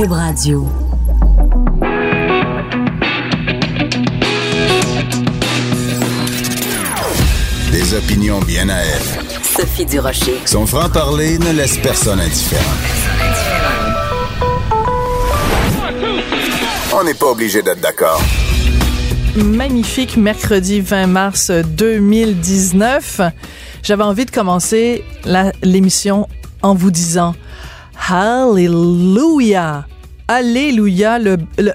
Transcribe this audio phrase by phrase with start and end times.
[0.00, 0.66] Cube Radio.
[7.70, 9.42] Des opinions bien à elle.
[9.42, 10.40] Sophie Durocher.
[10.46, 12.62] Son franc-parler ne laisse personne indifférent.
[16.98, 18.22] On n'est pas obligé d'être d'accord.
[19.36, 23.20] Magnifique mercredi 20 mars 2019.
[23.82, 25.04] J'avais envie de commencer
[25.62, 26.26] l'émission
[26.62, 27.34] en vous disant
[28.08, 29.84] Hallelujah!
[30.34, 31.18] Alléluia!
[31.18, 31.72] Le, le-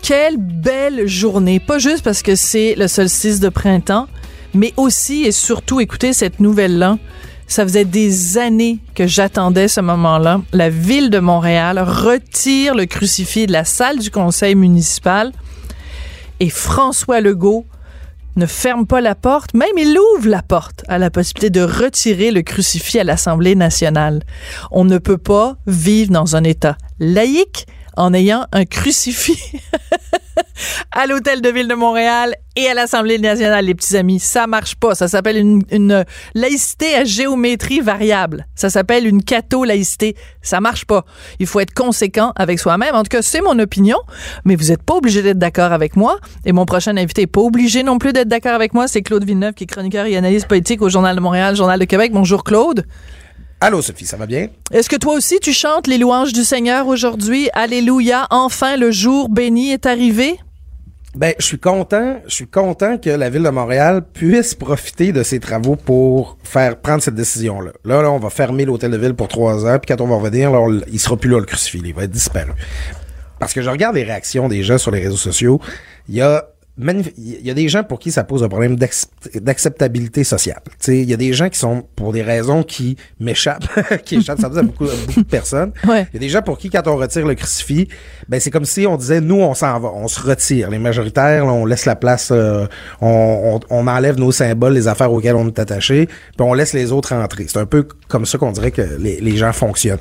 [0.00, 1.58] quelle belle journée!
[1.58, 4.06] Pas juste parce que c'est le solstice de printemps,
[4.54, 6.98] mais aussi et surtout, écoutez cette nouvelle-là.
[7.48, 10.40] Ça faisait des années que j'attendais ce moment-là.
[10.52, 15.32] La ville de Montréal retire le crucifix de la salle du conseil municipal
[16.38, 17.66] et François Legault
[18.36, 22.30] ne ferme pas la porte, même il ouvre la porte à la possibilité de retirer
[22.30, 24.22] le crucifix à l'Assemblée nationale.
[24.70, 29.56] On ne peut pas vivre dans un État laïque en ayant un crucifix
[30.92, 34.18] à l'hôtel de ville de Montréal et à l'Assemblée nationale, les petits amis.
[34.18, 34.94] Ça marche pas.
[34.94, 38.46] Ça s'appelle une, laïcité à géométrie variable.
[38.54, 40.16] Ça s'appelle une catho-laïcité.
[40.42, 41.04] Ça marche pas.
[41.38, 42.94] Il faut être conséquent avec soi-même.
[42.94, 43.98] En tout cas, c'est mon opinion,
[44.44, 46.18] mais vous êtes pas obligé d'être d'accord avec moi.
[46.44, 48.88] Et mon prochain invité est pas obligé non plus d'être d'accord avec moi.
[48.88, 51.84] C'est Claude Villeneuve, qui est chroniqueur et analyste politique au Journal de Montréal, Journal de
[51.84, 52.12] Québec.
[52.12, 52.86] Bonjour, Claude.
[53.62, 54.48] Allô, Sophie, ça va bien?
[54.72, 57.50] Est-ce que toi aussi tu chantes les louanges du Seigneur aujourd'hui?
[57.52, 58.26] Alléluia.
[58.30, 60.38] Enfin, le jour béni est arrivé.
[61.14, 65.22] Ben, je suis content, je suis content que la ville de Montréal puisse profiter de
[65.24, 67.72] ses travaux pour faire prendre cette décision-là.
[67.84, 70.16] Là, là, on va fermer l'hôtel de ville pour trois heures, puis quand on va
[70.16, 72.52] revenir, là, on- il sera plus là le crucifix, il va être disparu.
[73.40, 75.60] Parce que je regarde les réactions des gens sur les réseaux sociaux,
[76.08, 76.46] il y a
[76.78, 80.60] il y a des gens pour qui ça pose un problème d'accept- d'acceptabilité sociale.
[80.88, 83.68] Il y a des gens qui sont pour des raisons qui m'échappent,
[84.04, 85.72] qui échappent ça à beaucoup, beaucoup de personnes.
[85.86, 86.06] Ouais.
[86.10, 87.88] Il y a des gens pour qui, quand on retire le crucifix,
[88.28, 90.70] ben c'est comme si on disait, nous, on s'en va, on se retire.
[90.70, 92.66] Les majoritaires, là, on laisse la place, euh,
[93.02, 96.72] on, on, on enlève nos symboles, les affaires auxquelles on est attaché, puis on laisse
[96.72, 97.44] les autres entrer.
[97.48, 99.98] C'est un peu comme ça qu'on dirait que les, les gens fonctionnent.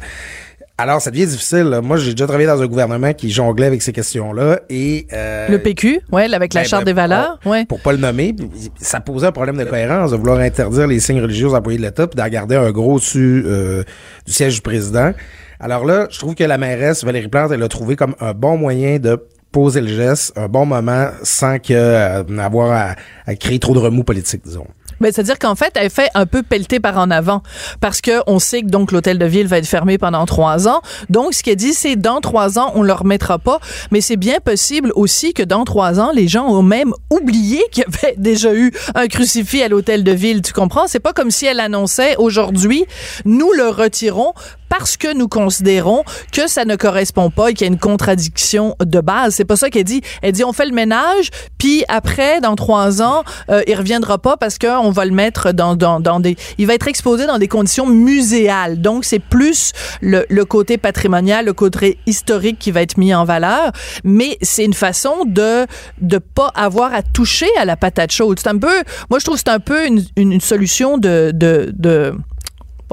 [0.82, 1.64] Alors, ça devient difficile.
[1.64, 1.82] là.
[1.82, 5.08] Moi, j'ai déjà travaillé dans un gouvernement qui jonglait avec ces questions-là et...
[5.12, 7.66] euh, Le PQ, ouais, avec la ben, charte ben, des valeurs, on- ouais.
[7.66, 8.34] Pour pas le nommer,
[8.80, 11.84] ça posait un problème de cohérence de vouloir interdire les signes religieux aux employés de
[11.84, 13.84] l'État puis d'en garder un gros dessus euh,
[14.26, 15.12] du siège du président.
[15.60, 18.56] Alors là, je trouve que la mairesse Valérie Plante, elle a trouvé comme un bon
[18.58, 23.60] moyen de poser le geste, un bon moment, sans que euh, avoir à, à créer
[23.60, 24.68] trop de remous politiques, disons.
[25.00, 27.42] Ben, c'est-à-dire qu'en fait, elle fait un peu pelleter par en avant
[27.82, 30.82] parce que on sait que donc l'hôtel de ville va être fermé pendant trois ans.
[31.10, 33.60] Donc, ce qu'elle dit, c'est dans trois ans, on le remettra pas.
[33.92, 37.84] Mais c'est bien possible aussi que dans trois ans, les gens ont même oublié qu'il
[37.84, 40.42] y avait déjà eu un crucifix à l'hôtel de ville.
[40.42, 40.88] Tu comprends?
[40.88, 42.86] C'est pas comme si elle annonçait aujourd'hui,
[43.26, 44.34] nous le retirons
[44.70, 48.76] parce que nous considérons que ça ne correspond pas et qu'il y a une contradiction
[48.80, 49.36] de base.
[49.36, 50.02] C'est pas ça qu'elle dit.
[50.22, 54.38] Elle dit on fait le ménage, puis après, dans trois ans, euh, il reviendra pas
[54.38, 56.38] parce qu'on va le mettre dans, dans, dans des...
[56.58, 58.80] Il va être exposé dans des conditions muséales.
[58.82, 63.26] Donc, c'est plus le, le côté patrimonial, le côté historique qui va être mis en
[63.26, 63.72] valeur.
[64.04, 65.66] Mais c'est une façon de
[66.02, 68.40] de pas avoir à toucher à la patate chaude.
[68.40, 68.84] C'est un peu...
[69.10, 71.32] Moi, je trouve que c'est un peu une, une, une solution de...
[71.34, 72.14] de, de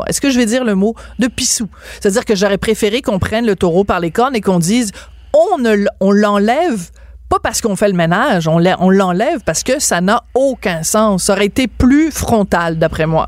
[0.04, 1.68] Est-ce que je vais dire le mot de pissou?
[2.00, 4.92] C'est-à-dire que j'aurais préféré qu'on prenne le taureau par les cornes et qu'on dise
[5.32, 6.90] on ne l'enlève
[7.28, 8.58] pas parce qu'on fait le ménage, on
[8.90, 11.24] l'enlève parce que ça n'a aucun sens.
[11.24, 13.26] Ça aurait été plus frontal, d'après moi.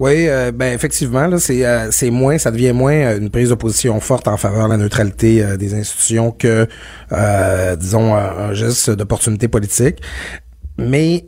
[0.00, 3.98] Oui, euh, ben effectivement, euh, c'est moins, ça devient moins euh, une prise de position
[3.98, 6.68] forte en faveur de la neutralité euh, des institutions que,
[7.76, 9.96] disons, un, geste d'opportunité politique.
[10.78, 11.24] Mais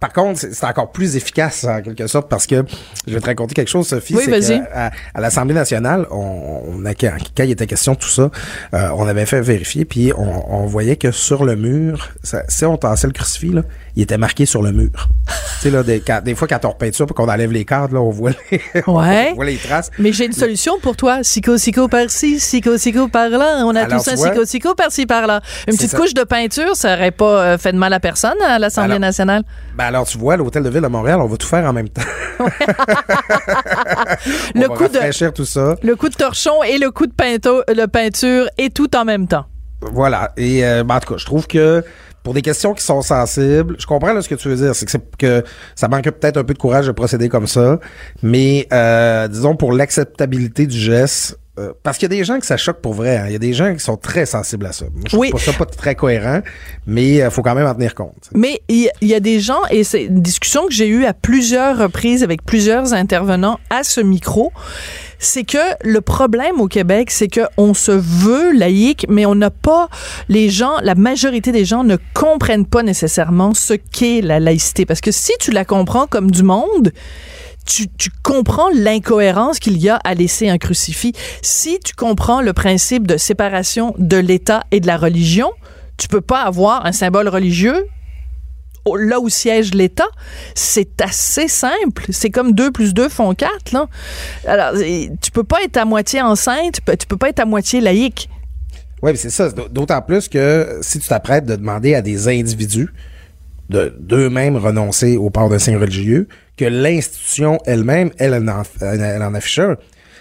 [0.00, 2.64] par contre, c'est encore plus efficace en quelque sorte parce que
[3.06, 4.14] je vais te raconter quelque chose, Sophie.
[4.14, 4.62] Oui, vas-y.
[4.72, 8.30] à, à l'Assemblée nationale, on, on a, quand quand il était question de tout ça,
[8.74, 12.64] euh, on avait fait vérifier, puis on, on voyait que sur le mur, ça, si
[12.64, 13.62] on tassait le crucifix, là,
[13.98, 14.90] il était marqué sur le mur.
[15.26, 15.32] tu
[15.62, 18.00] sais, là, des, quand- des fois, quand on repeinture puis qu'on enlève les cadres, là,
[18.00, 19.30] on voit les, Ouais.
[19.32, 19.90] on voit les traces.
[19.98, 21.24] Mais j'ai une solution pour toi.
[21.24, 23.64] Sico-sico par-ci, sico-sico par-là.
[23.66, 25.40] On a Alors, tous un sico-sico par-ci par-là.
[25.66, 25.98] Une petite ça.
[25.98, 29.00] couche de peinture, ça aurait pas euh, fait de mal à personne à l'Assemblée Alors,
[29.00, 29.42] nationale?
[29.74, 31.88] Ben alors, tu vois, l'hôtel de ville de Montréal, on va tout faire en même
[31.88, 32.02] temps.
[32.38, 32.44] on
[34.54, 35.74] Le va coup de- tout ça.
[35.82, 39.26] Le coup de torchon et le coup de peinture, le peinture et tout en même
[39.26, 39.46] temps.
[39.80, 40.32] Voilà.
[40.36, 41.84] Et euh, ben, en tout cas, je trouve que
[42.22, 44.84] pour des questions qui sont sensibles, je comprends là, ce que tu veux dire, c'est
[44.84, 45.44] que, c'est que
[45.74, 47.78] ça manque peut-être un peu de courage de procéder comme ça,
[48.22, 52.46] mais euh, disons pour l'acceptabilité du geste, euh, parce qu'il y a des gens que
[52.46, 53.16] ça choque pour vrai.
[53.16, 53.24] hein.
[53.26, 54.84] Il y a des gens qui sont très sensibles à ça.
[54.84, 55.30] Moi, je trouve Oui.
[55.32, 56.40] pas ça pas très cohérent,
[56.86, 58.28] mais il faut quand même en tenir compte.
[58.32, 61.04] Mais il y, il y a des gens, et c'est une discussion que j'ai eue
[61.04, 64.52] à plusieurs reprises avec plusieurs intervenants à ce micro,
[65.18, 69.50] c'est que le problème au Québec, c'est que on se veut laïque, mais on n'a
[69.50, 69.88] pas
[70.28, 74.86] les gens, la majorité des gens ne comprennent pas nécessairement ce qu'est la laïcité.
[74.86, 76.92] Parce que si tu la comprends comme du monde,
[77.66, 81.12] tu, tu, comprends l'incohérence qu'il y a à laisser un crucifix.
[81.42, 85.50] Si tu comprends le principe de séparation de l'État et de la religion,
[85.98, 87.86] tu peux pas avoir un symbole religieux
[88.96, 90.08] là où siège l'État,
[90.54, 92.06] c'est assez simple.
[92.10, 93.72] C'est comme 2 plus 2 font 4.
[93.72, 93.86] Là.
[94.46, 94.74] Alors,
[95.20, 98.28] tu peux pas être à moitié enceinte, tu peux pas être à moitié laïque.
[99.02, 99.50] Oui, c'est ça.
[99.50, 102.92] D'autant plus que si tu t'apprêtes de demander à des individus
[103.68, 106.26] de d'eux-mêmes renoncer au port de signe religieux,
[106.56, 108.62] que l'institution elle-même, elle, elle, en,
[109.22, 109.76] en affiche un.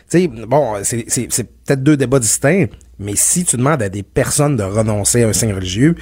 [0.10, 2.68] Tu sais, bon, c'est peut-être deux débats distincts,
[3.00, 5.96] mais si tu demandes à des personnes de renoncer à un signe religieux,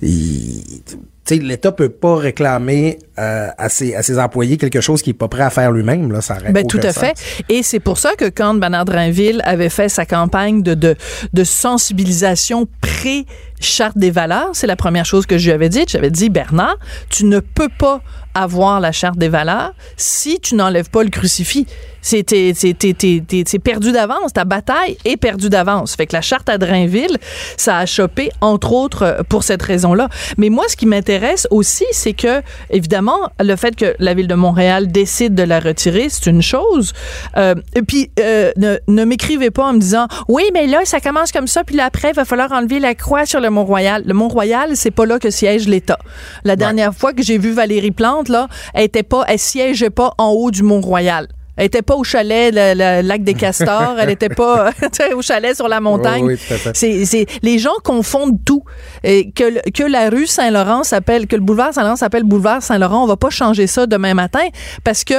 [0.00, 5.28] l'État peut pas réclamer euh, à, ses, à ses employés quelque chose qu'il est pas
[5.28, 6.10] prêt à faire lui-même.
[6.12, 7.14] Là, ça ben, tout à fait.
[7.48, 10.96] Et c'est pour ça que quand Bernard Drinville avait fait sa campagne de, de,
[11.32, 13.26] de sensibilisation pré
[13.60, 15.84] charte des valeurs, c'est la première chose que je lui avais dit.
[15.88, 16.78] J'avais dit, Bernard,
[17.10, 18.00] tu ne peux pas
[18.34, 21.66] avoir la charte des valeurs si tu n'enlèves pas le crucifix.
[22.08, 24.32] C'est perdu d'avance.
[24.32, 25.94] Ta bataille est perdue d'avance.
[25.94, 27.18] Fait que la charte à Drainville,
[27.56, 30.08] ça a chopé, entre autres, pour cette raison-là.
[30.38, 34.34] Mais moi, ce qui m'intéresse aussi, c'est que, évidemment, le fait que la ville de
[34.34, 36.92] Montréal décide de la retirer, c'est une chose.
[37.36, 41.00] Euh, et puis, euh, ne, ne m'écrivez pas en me disant, oui, mais là, ça
[41.00, 44.02] commence comme ça, puis là, après, il va falloir enlever la croix sur le Mont-Royal.
[44.06, 45.98] Le Mont-Royal, c'est pas là que siège l'État.
[46.44, 50.14] La dernière fois que j'ai vu Valérie Plante, là, elle était pas, elle siégeait pas
[50.18, 51.28] en haut du Mont-Royal.
[51.58, 53.96] Elle était pas au chalet, le, lac des Castors.
[53.98, 54.70] elle était pas
[55.16, 56.24] au chalet sur la montagne.
[56.24, 56.38] Oui,
[56.72, 58.62] c'est, les gens confondent tout.
[59.02, 63.06] Et que, que la rue Saint-Laurent s'appelle, que le boulevard Saint-Laurent s'appelle boulevard Saint-Laurent, on
[63.06, 64.46] va pas changer ça demain matin
[64.84, 65.14] parce que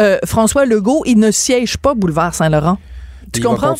[0.00, 2.78] euh, François Legault, il ne siège pas boulevard Saint-Laurent.
[3.32, 3.76] Tu comprends?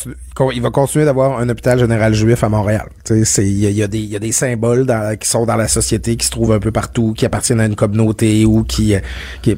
[0.53, 2.87] Il va continuer d'avoir un hôpital général juif à Montréal.
[3.09, 6.31] Il y, y, y a, des symboles dans, qui sont dans la société, qui se
[6.31, 8.95] trouvent un peu partout, qui appartiennent à une communauté ou qui...
[9.41, 9.55] qui,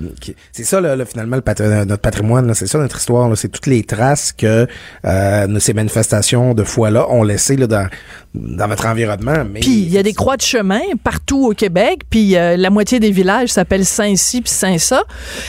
[0.52, 3.36] c'est ça, là, finalement, le notre patrimoine, c'est ça notre histoire.
[3.38, 4.68] C'est toutes les traces que
[5.06, 7.88] euh, ces manifestations de foi-là ont laissées là, dans,
[8.34, 9.46] dans votre environnement.
[9.62, 13.00] Puis il y a des croix de chemin partout au Québec, puis euh, la moitié
[13.00, 15.04] des villages s'appellent Saint-Cy puis Saint-Ça.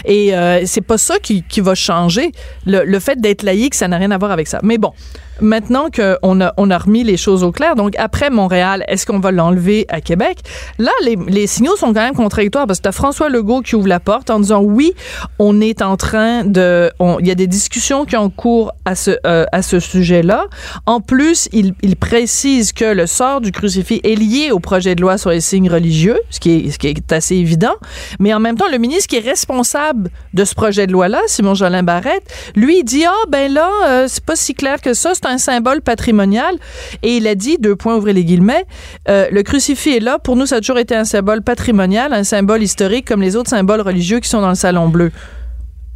[0.04, 2.32] Et euh, c'est pas ça qui, qui va changer.
[2.66, 4.60] Le, le fait d'être laïque, ça n'a rien à voir avec ça.
[4.62, 4.92] Mais bon,
[5.40, 9.18] maintenant qu'on a, on a remis les choses au clair, donc après Montréal, est-ce qu'on
[9.18, 10.38] va l'enlever à Québec?
[10.78, 14.00] Là, les, signaux sont quand même contradictoires parce que as François Legault qui ouvre la
[14.00, 14.92] porte en disant oui,
[15.38, 16.90] on est en train de.
[17.20, 20.46] Il y a des discussions qui ont cours à ce, euh, sujet-là.
[20.86, 25.16] En plus, il, précise que le sort du crucifix est lié au projet de loi
[25.16, 27.74] sur les signes religieux, ce qui est, assez évident.
[28.18, 31.54] Mais en même temps, le ministre qui est responsable de ce projet de loi-là, Simon
[31.54, 32.24] Jolin Barrette,
[32.56, 36.56] lui, dit Ah, ben là, euh, c'est pas si clair que ça, un symbole patrimonial.
[37.02, 38.64] Et il a dit, deux points, ouvrez les guillemets,
[39.08, 40.18] euh, le crucifix est là.
[40.18, 43.50] Pour nous, ça a toujours été un symbole patrimonial, un symbole historique, comme les autres
[43.50, 45.12] symboles religieux qui sont dans le Salon Bleu.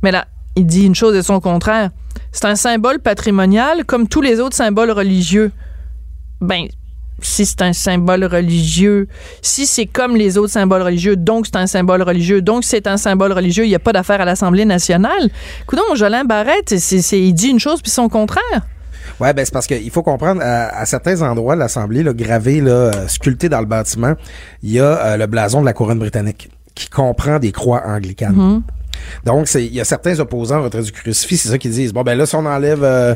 [0.03, 0.27] Mais là,
[0.57, 1.91] il dit une chose et son contraire.
[2.33, 5.53] C'est un symbole patrimonial comme tous les autres symboles religieux.
[6.41, 6.67] Ben,
[7.21, 9.09] si c'est un symbole religieux,
[9.43, 12.97] si c'est comme les autres symboles religieux, donc c'est un symbole religieux, donc c'est un
[12.97, 15.31] symbole religieux, il n'y a pas d'affaire à l'Assemblée nationale.
[15.63, 16.73] Écoutez, Jolin Barrette,
[17.13, 18.67] il dit une chose puis son contraire.
[19.21, 22.71] Ouais, ben c'est parce qu'il faut comprendre, à, certains endroits de l'Assemblée, là, gravé, là,
[22.71, 24.15] euh, sculpté dans le bâtiment,
[24.63, 28.37] il y a euh, le blason de la couronne britannique qui comprend des croix anglicanes.
[28.37, 28.63] Mm-hmm.
[29.25, 31.93] Donc, il y a certains opposants au retrait du crucifix, c'est ça qu'ils disent.
[31.93, 33.15] Bon, ben là, si on enlève euh,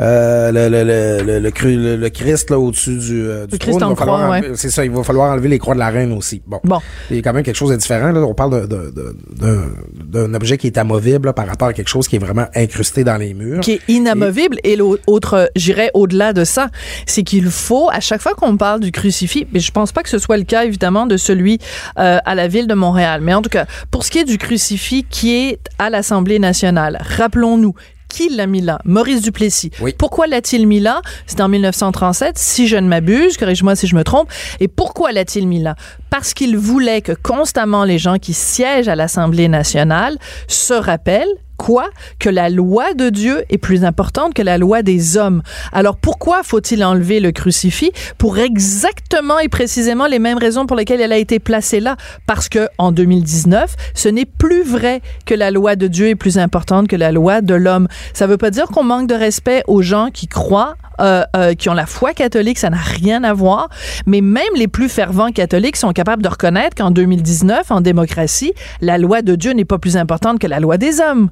[0.00, 3.94] euh, le, le, le, le, le, Christ là au-dessus du, euh, du trône.
[3.98, 4.42] Il va ouais.
[4.54, 6.40] C'est ça, il va falloir enlever les croix de la reine aussi.
[6.46, 6.60] Bon.
[6.64, 6.78] bon.
[7.10, 8.10] Il y a quand même quelque chose de différent.
[8.12, 8.20] Là.
[8.20, 12.20] On parle d'un objet qui est amovible là, par rapport à quelque chose qui est
[12.20, 13.60] vraiment incrusté dans les murs.
[13.60, 14.58] Qui est inamovible.
[14.64, 16.70] Et, l'autre, j'irais au-delà de ça,
[17.06, 20.08] c'est qu'il faut, à chaque fois qu'on parle du crucifix, mais je pense pas que
[20.08, 21.58] ce soit le cas évidemment de celui
[21.98, 24.38] euh, à la ville de Montréal, mais en tout cas, pour ce qui est du
[24.38, 27.74] crucifix qui est à l'Assemblée nationale, rappelons-nous
[28.10, 28.78] qui l'a mis là?
[28.84, 29.70] Maurice Duplessis.
[29.96, 31.00] Pourquoi l'a-t-il mis là?
[31.26, 34.28] C'est en 1937, si je ne m'abuse, corrige-moi si je me trompe.
[34.58, 35.76] Et pourquoi l'a-t-il mis là?
[36.10, 41.90] Parce qu'il voulait que constamment les gens qui siègent à l'Assemblée nationale se rappellent quoi
[42.18, 45.42] que la loi de Dieu est plus importante que la loi des hommes.
[45.72, 51.02] Alors pourquoi faut-il enlever le crucifix Pour exactement et précisément les mêmes raisons pour lesquelles
[51.02, 51.98] elle a été placée là?
[52.26, 56.38] Parce que en 2019, ce n'est plus vrai que la loi de Dieu est plus
[56.38, 57.88] importante que la loi de l'homme.
[58.14, 61.70] Ça veut pas dire qu'on manque de respect aux gens qui croient euh, euh, qui
[61.70, 63.70] ont la foi catholique, ça n'a rien à voir.
[64.06, 68.52] Mais même les plus fervents catholiques sont capables de reconnaître qu'en 2019, en démocratie,
[68.82, 71.30] la loi de Dieu n'est pas plus importante que la loi des hommes.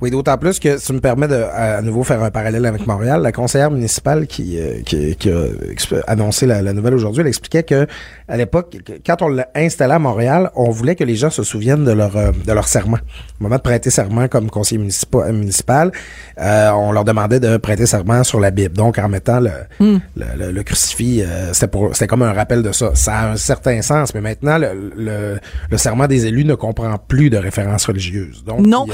[0.00, 3.22] Oui, d'autant plus que ça me permet de à nouveau faire un parallèle avec Montréal.
[3.22, 5.46] La conseillère municipale qui, euh, qui, qui, a
[6.06, 7.86] annoncé la, nouvelle aujourd'hui, elle expliquait que
[8.28, 11.84] à l'époque, quand on l'a installé à Montréal, on voulait que les gens se souviennent
[11.84, 12.98] de leur euh, de leur serment.
[13.40, 15.92] Au moment de prêter serment comme conseiller municipal, municipal
[16.38, 18.74] euh, on leur demandait de prêter serment sur la Bible.
[18.74, 19.98] Donc en mettant le, hmm.
[20.16, 22.92] le, le, crucifix, c'était pour c'était comme un rappel de ça.
[22.94, 25.38] Ça a un certain sens, mais maintenant le,
[25.70, 28.44] le, serment des élus ne comprend plus de références religieuses.
[28.44, 28.86] Donc non.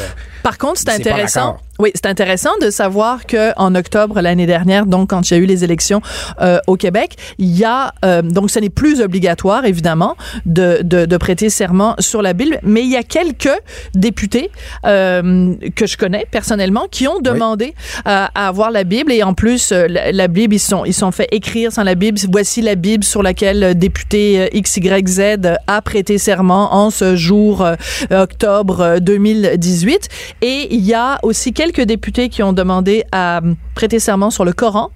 [0.42, 1.58] Par contre, c'est intéressant.
[1.78, 5.40] Oui, c'est intéressant de savoir que en octobre l'année dernière, donc quand il y a
[5.40, 6.00] eu les élections
[6.40, 10.16] euh, au Québec, il y a euh, donc ce n'est plus obligatoire évidemment
[10.46, 13.50] de, de, de, prêter serment sur la Bible, mais il y a quelques
[13.94, 14.50] députés
[14.86, 17.74] euh, que je connais personnellement qui ont demandé
[18.06, 21.72] à avoir la Bible et en plus la, Bible ils sont ils sont fait écrire
[21.72, 22.18] sans la Bible.
[22.32, 27.66] Voici la Bible sur laquelle le député XYZ a prêté serment en ce jour
[28.10, 30.08] octobre 2018
[30.40, 33.40] et il y a aussi quelques députés qui ont demandé à
[33.74, 34.90] prêter serment sur le Coran.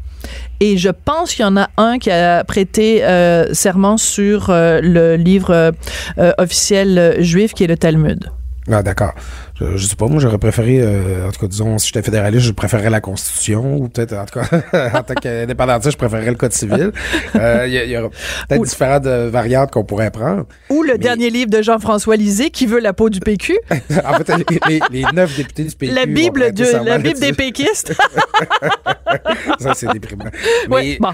[0.60, 4.80] Et je pense qu'il y en a un qui a prêté euh, serment sur euh,
[4.82, 5.72] le livre
[6.18, 8.30] euh, officiel juif qui est le Talmud.
[8.70, 9.14] Ah, d'accord.
[9.56, 12.46] Je, je, sais pas, moi, j'aurais préféré, euh, en tout cas, disons, si j'étais fédéraliste,
[12.46, 16.36] je préférerais la Constitution, ou peut-être, en tout cas, en tant qu'indépendantiste, je préférerais le
[16.36, 16.92] Code civil.
[17.36, 18.10] Euh, il y, y, aura
[18.48, 20.46] peut-être différentes euh, variantes qu'on pourrait prendre.
[20.70, 23.58] Ou le dernier livre de Jean-François Lisée, qui veut la peau du PQ.
[23.70, 24.32] en fait,
[24.68, 25.94] les, les, neuf députés du PQ.
[25.94, 27.94] La Bible, de, la Bible des péquistes.
[29.58, 30.24] Ça, c'est déprimant.
[30.70, 31.08] Mais, bon.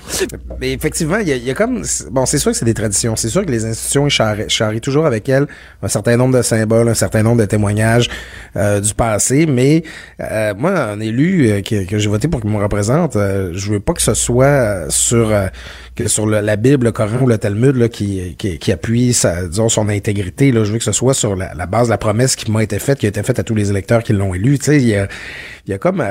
[0.61, 3.17] mais effectivement, il y, y, a comme, bon, c'est sûr que c'est des traditions.
[3.17, 5.47] C'est sûr que les institutions charrient toujours avec elles
[5.83, 8.09] un certain nombre de symboles, un certain nombre de témoignages.
[8.57, 9.83] Euh, du passé, mais
[10.21, 13.81] euh, moi, un élu euh, que, que j'ai voté pour qu'il me représente, je veux
[13.81, 15.31] pas que ce soit sur
[15.95, 19.47] que sur la Bible, le Coran ou le Talmud là, qui, qui, qui appuie sa,
[19.47, 20.53] disons, son intégrité.
[20.53, 20.65] Là.
[20.65, 22.99] Je veux que ce soit sur la, base de la promesse qui m'a été faite,
[22.99, 24.59] qui a été faite à tous les électeurs qui l'ont élu.
[24.59, 25.07] Tu sais, il y a,
[25.67, 26.03] il y a comme...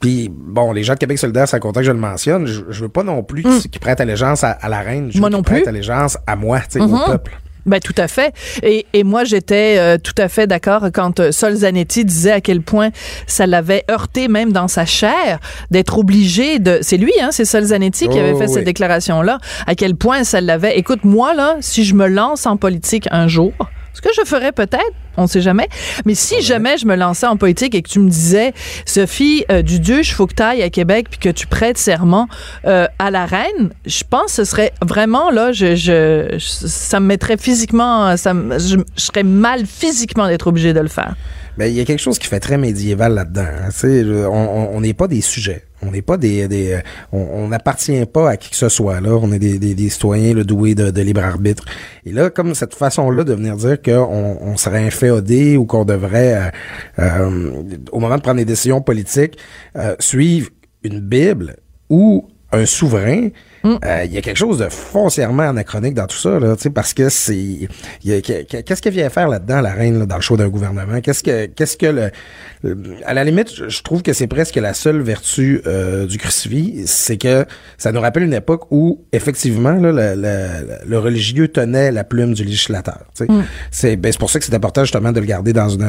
[0.00, 2.46] puis, bon, les gens de Québec solidaire, c'est content que je le mentionne.
[2.46, 3.60] Je, veux pas non plus mm.
[3.70, 5.10] qu'ils prêtent allégeance à, la reine.
[5.12, 5.64] Je moi non plus.
[5.66, 7.06] allégeance à moi, tu sais, au mm-hmm.
[7.06, 7.38] peuple.
[7.66, 8.32] Ben tout à fait.
[8.62, 12.40] Et, et moi j'étais euh, tout à fait d'accord quand euh, Sol Zanetti disait à
[12.40, 12.90] quel point
[13.26, 16.78] ça l'avait heurté même dans sa chair d'être obligé de.
[16.82, 19.38] C'est lui, hein, c'est Sol Zanetti qui avait oh, fait cette déclaration là.
[19.66, 20.78] À quel point ça l'avait.
[20.78, 23.52] Écoute moi là, si je me lance en politique un jour,
[23.92, 25.68] ce que je ferais peut-être, on sait jamais.
[26.04, 28.52] Mais si jamais je me lançais en politique et que tu me disais,
[28.84, 32.28] Sophie euh, du Duduche, faut que tu ailles à Québec puis que tu prêtes serment
[32.66, 37.06] euh, à la reine, je pense que ce serait vraiment là, je, je, ça me
[37.06, 41.14] mettrait physiquement, ça je, je serais mal physiquement d'être obligé de le faire.
[41.58, 43.42] Mais il y a quelque chose qui fait très médiéval là-dedans.
[43.42, 44.28] Hein.
[44.30, 45.62] On n'est pas des sujets.
[45.82, 46.80] On n'est pas des, des
[47.12, 49.10] on n'appartient pas à qui que ce soit là.
[49.10, 51.64] On est des, des, des citoyens le doués de, de, libre arbitre.
[52.04, 56.50] Et là, comme cette façon-là de venir dire qu'on on serait ou qu'on devrait, euh,
[56.98, 59.38] euh, au moment de prendre des décisions politiques,
[59.76, 60.50] euh, suivre
[60.82, 61.56] une Bible
[61.88, 63.28] ou un souverain,
[63.66, 63.78] Mm.
[63.84, 67.08] Euh, il y a quelque chose de foncièrement anachronique dans tout ça, là, parce que
[67.08, 67.68] c'est.
[68.04, 71.00] Qu'est-ce qu'elle vient faire là-dedans, la reine, là, dans le choix d'un gouvernement?
[71.00, 72.10] Qu'est-ce que qu'est-ce que le.
[73.04, 77.16] À la limite, je trouve que c'est presque la seule vertu euh, du crucifix, c'est
[77.16, 77.44] que
[77.78, 82.44] ça nous rappelle une époque où, effectivement, là, le, le, religieux tenait la plume du
[82.44, 83.00] législateur.
[83.20, 83.40] Mm.
[83.70, 85.88] C'est ben, pour ça que c'est important justement de le garder dans, une,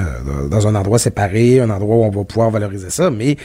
[0.50, 3.38] dans un endroit séparé, un endroit où on va pouvoir valoriser ça, mais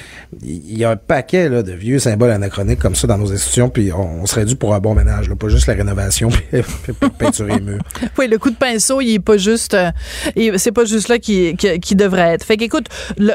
[0.43, 3.69] il y a un paquet là, de vieux symboles anachroniques comme ça dans nos institutions,
[3.69, 6.95] puis on, on serait dû pour un bon ménage, là, pas juste la rénovation puis,
[7.19, 7.83] peinturer les murs.
[8.19, 9.91] Oui, le coup de pinceau, il est pas juste, euh,
[10.57, 12.45] c'est pas juste là qui, qui, devrait être.
[12.45, 12.87] Fait qu'écoute,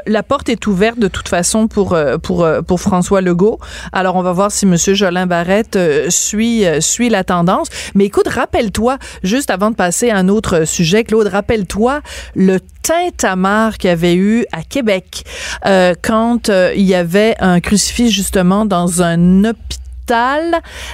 [0.05, 3.59] la porte est ouverte de toute façon pour euh, pour euh, pour François Legault.
[3.91, 5.77] Alors on va voir si Monsieur Jolin Barrette
[6.09, 7.67] suit suit la tendance.
[7.95, 12.01] Mais écoute, rappelle-toi juste avant de passer à un autre sujet, Claude, rappelle-toi
[12.35, 15.25] le Saint-Amar qu'il y avait eu à Québec
[16.01, 19.86] quand il y avait un crucifix justement dans un hôpital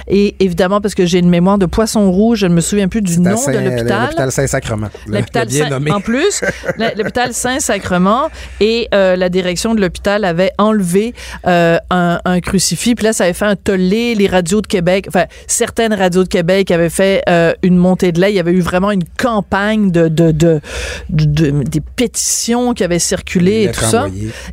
[0.08, 3.02] et évidemment, parce que j'ai une mémoire de poisson rouge, je ne me souviens plus
[3.02, 4.02] du nom de l'hôpital.
[4.02, 4.88] L'hôpital Saint-Sacrement.
[5.06, 6.42] L'hôpital Saint, en plus,
[6.96, 8.28] l'hôpital Saint-Sacrement
[8.60, 11.14] et euh, la direction de l'hôpital avait enlevé
[11.46, 12.94] euh, un, un, crucifix.
[12.94, 14.14] Puis là, ça avait fait un tollé.
[14.14, 18.20] Les radios de Québec, enfin certaines radios de Québec avaient fait euh, une montée de
[18.20, 18.32] lait.
[18.32, 20.60] Il y avait eu vraiment une campagne de, de, de,
[21.08, 24.06] de des pétitions qui avaient circulé et tout ça.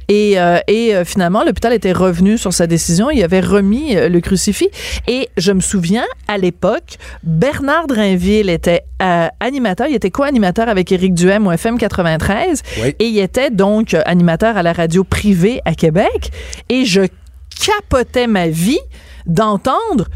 [0.07, 0.37] Et,
[0.67, 3.09] et finalement, l'hôpital était revenu sur sa décision.
[3.09, 4.50] Il avait remis le crucifix
[5.07, 9.87] et je me souviens, à l'époque, Bernard Drinville était euh, animateur.
[9.87, 12.61] Il était co-animateur avec Éric Duhem au FM 93.
[12.99, 16.31] Et il était donc euh, animateur à la radio privée à Québec.
[16.69, 17.01] Et je
[17.65, 18.79] capotais ma vie
[19.25, 20.07] d'entendre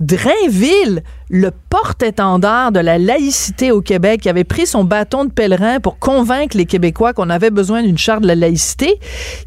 [0.00, 5.78] Drainville, le porte-étendard de la laïcité au Québec, qui avait pris son bâton de pèlerin
[5.78, 8.98] pour convaincre les Québécois qu'on avait besoin d'une charte de la laïcité,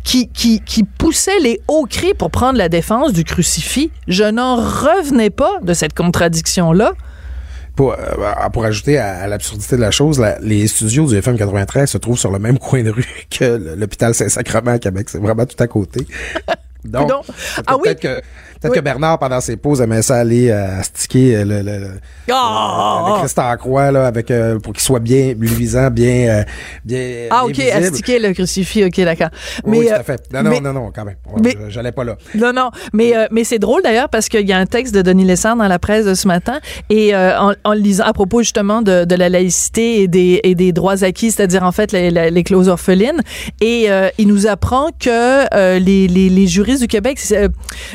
[0.03, 3.91] qui, qui, qui poussait les hauts cris pour prendre la défense du crucifix.
[4.07, 6.93] Je n'en revenais pas de cette contradiction-là.
[7.75, 11.97] Pour, euh, pour ajouter à, l'absurdité de la chose, les studios du FM 93 se
[11.97, 15.09] trouvent sur le même coin de rue que l'hôpital Saint-Sacrement à Québec.
[15.09, 16.05] C'est vraiment tout à côté.
[16.85, 17.11] Donc,
[17.65, 17.95] ah oui?
[17.95, 18.21] que
[18.63, 21.87] Peut-être que Bernard, pendant ses pauses, aimait ça aller euh, sticker euh, le, le, le,
[22.31, 23.07] oh!
[23.07, 26.43] le Christ en croix là, avec, euh, pour qu'il soit bien luisant, bien, euh,
[26.85, 29.29] bien Ah, OK, bien sticker le crucifix, OK, d'accord.
[29.65, 30.21] Mais, oui, tout à fait.
[30.31, 31.15] Non, non, non, non, quand même.
[31.67, 32.17] J'allais pas là.
[32.35, 35.25] Non, non, mais, mais c'est drôle d'ailleurs parce qu'il y a un texte de Denis
[35.25, 39.03] Lessard dans la presse de ce matin et en, en, lisant à propos justement de,
[39.03, 42.69] de la laïcité et des, et des droits acquis, c'est-à-dire en fait les, les, clauses
[42.69, 43.21] orphelines,
[43.61, 47.19] et il nous apprend que les, les, les juristes du Québec,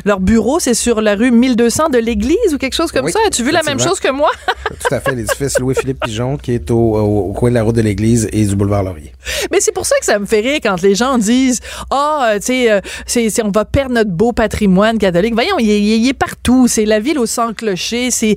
[0.04, 3.18] leur bureau c'est sur la rue 1200 de l'église ou quelque chose comme ça.
[3.26, 4.30] As-tu vu la même chose que moi?
[4.68, 8.28] Tout à fait, l'édifice Louis-Philippe Pigeon qui est au, coin de la route de l'église
[8.32, 9.12] et du boulevard Laurier.
[9.50, 11.60] Mais c'est pour ça que ça me fait rire quand les gens disent
[11.90, 15.34] Ah, oh, tu sais, euh, on va perdre notre beau patrimoine catholique.
[15.34, 16.68] Voyons, il, est partout.
[16.68, 18.10] C'est la ville au sang clocher.
[18.10, 18.36] C'est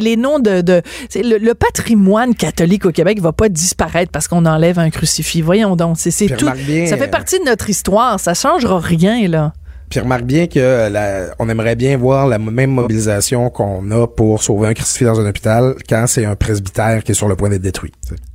[0.00, 0.60] les noms de.
[0.60, 0.82] de
[1.14, 5.42] le, patrimoine catholique au Québec va pas disparaître parce qu'on enlève un crucifix.
[5.42, 5.96] Voyons donc.
[5.98, 6.46] C'est tout.
[6.46, 8.18] ça fait partie de notre histoire.
[8.18, 9.52] Ça changera rien, là.
[9.92, 14.42] Puis remarque bien que la, on aimerait bien voir la même mobilisation qu'on a pour
[14.42, 17.50] sauver un crucifix dans un hôpital quand c'est un presbytère qui est sur le point
[17.50, 17.92] d'être détruit.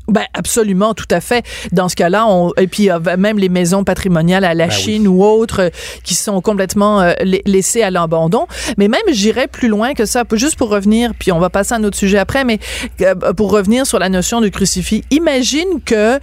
[0.07, 1.45] Ben absolument, tout à fait.
[1.73, 5.21] Dans ce cas-là, on, et puis même les maisons patrimoniales à la ben Chine ou
[5.23, 5.69] autres euh,
[6.03, 7.11] qui sont complètement euh,
[7.45, 8.47] laissées à l'abandon.
[8.77, 11.77] Mais même, j'irais plus loin que ça, juste pour revenir, puis on va passer à
[11.77, 12.59] un autre sujet après, mais
[13.01, 15.03] euh, pour revenir sur la notion du crucifix.
[15.11, 16.19] Imagine que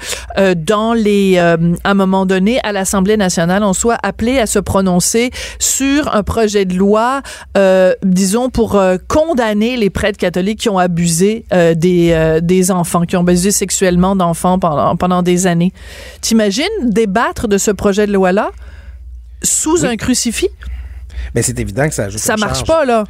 [0.55, 5.31] dans les, à un moment donné, à l'Assemblée nationale, on soit appelé à se prononcer
[5.59, 7.23] sur un projet de loi,
[8.03, 13.51] disons, pour condamner les prêtres catholiques qui ont abusé des, des enfants, qui ont abusé
[13.51, 15.73] sexuellement sexuellement d'enfants pendant, pendant des années.
[16.21, 18.53] T'imagines débattre de ce projet de loi-là
[19.43, 20.51] sous un crucifix?
[21.35, 23.05] Mais c'est évident que ça ajoute Ça marche pas, là.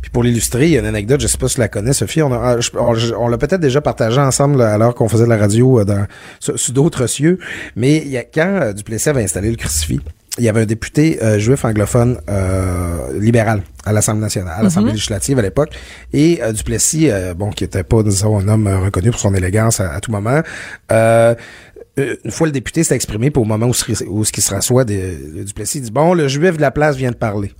[0.00, 1.92] Puis pour l'illustrer, il y a une anecdote, je sais pas si tu la connais,
[1.92, 5.84] Sophie, on, on, l'a peut-être déjà partagé ensemble alors qu'on faisait de la radio euh,
[5.84, 6.06] dans,
[6.38, 7.38] sous, d'autres cieux,
[7.74, 10.00] mais il y a, quand euh, Duplessis avait installé le crucifix,
[10.38, 14.90] il y avait un député euh, juif anglophone euh, libéral à l'Assemblée nationale, à l'Assemblée
[14.90, 14.96] mhm.
[14.96, 15.70] législative à l'époque,
[16.12, 20.00] et euh, Duplessis, bon, qui était pas disons un homme reconnu pour son élégance à,
[20.00, 20.42] tout moment.
[20.90, 23.74] une fois le député s'est exprimé, pour au moment où,
[24.08, 27.16] où ce qui se rassoit, Duplessis dit bon, le juif de la place vient de
[27.16, 27.52] parler.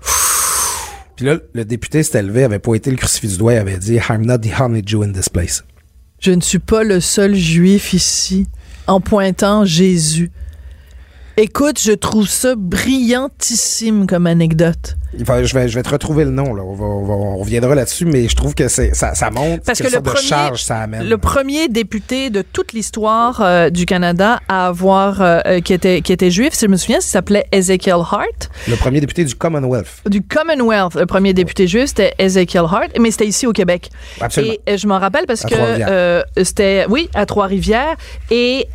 [1.17, 3.99] Puis là, le député s'est élevé, avait pointé le crucifix du doigt et avait dit
[4.11, 5.65] I'm not the only Jew in this place.
[6.21, 8.47] Je ne suis pas le seul juif ici,
[8.87, 10.31] en pointant Jésus.
[11.39, 14.97] Écoute, je trouve ça brillantissime comme anecdote.
[15.19, 16.55] je, vais, je vais te retrouver le nom.
[16.55, 16.63] Là.
[16.63, 20.63] On, reviendra là-dessus, mais je trouve que ça, ça montre Parce que le premier, charge
[20.63, 21.07] ça amène.
[21.07, 26.01] Le premier député de toute l'histoire euh, du Canada à avoir euh, euh, qui était
[26.01, 28.49] qui était juif, si je me souviens, il s'appelait Ezekiel Hart.
[28.67, 30.09] Le premier député du Commonwealth.
[30.09, 33.91] Du Commonwealth, le premier député juif, c'était Ezekiel Hart, mais c'était ici au Québec.
[34.23, 34.55] Absolument.
[34.67, 37.97] Et je m'en rappelle parce que c'était oui à Trois-Rivières
[38.31, 38.69] et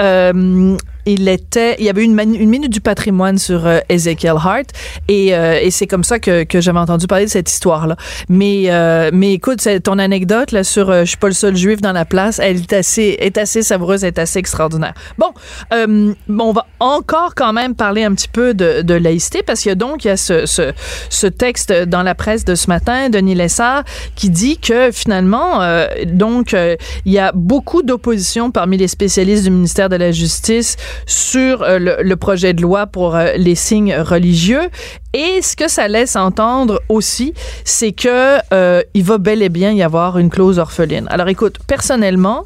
[1.05, 4.67] il était, il y avait une, une minute du patrimoine sur euh, Ezekiel Hart
[5.07, 7.95] et, euh, et c'est comme ça que, que j'avais entendu parler de cette histoire-là.
[8.29, 11.91] Mais, euh, mais écoute, ton anecdote là sur je suis pas le seul juif dans
[11.91, 14.93] la place, elle est assez, est assez savoureuse, elle est assez extraordinaire.
[15.17, 15.31] Bon,
[15.71, 19.69] bon, on va encore quand même parler un petit peu de, de laïcité parce qu'il
[19.69, 20.73] y a donc il y a ce, ce,
[21.09, 23.83] ce, texte dans la presse de ce matin, Denis Lessard,
[24.15, 25.61] qui dit que finalement,
[26.07, 31.63] donc il y a beaucoup d'opposition parmi les spécialistes du ministère de la Justice sur
[31.63, 34.69] euh, le, projet de loi pour euh, les signes religieux.
[35.13, 37.33] Et ce que ça laisse entendre aussi,
[37.65, 41.07] c'est que euh, il va bel et bien y avoir une clause orpheline.
[41.09, 42.45] Alors écoute, personnellement,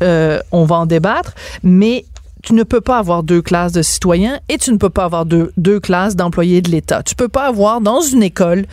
[0.00, 1.32] on va en débattre,
[1.62, 2.04] mais
[2.46, 5.26] tu ne peux pas avoir deux classes de citoyens et tu ne peux pas avoir
[5.26, 7.02] deux, deux classes d'employés de l'État.
[7.02, 8.66] Tu peux pas avoir dans une école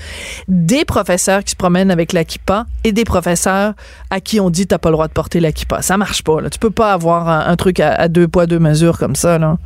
[0.48, 3.74] des professeurs qui se promènent avec la kippa et des professeurs
[4.12, 5.82] à qui on dit t'as pas le droit de porter la kippa.
[5.82, 6.40] Ça marche pas.
[6.40, 6.52] Là.
[6.52, 9.40] Tu peux pas avoir un, truc à, deux poids deux mesures comme ça.
[9.40, 9.58] Là.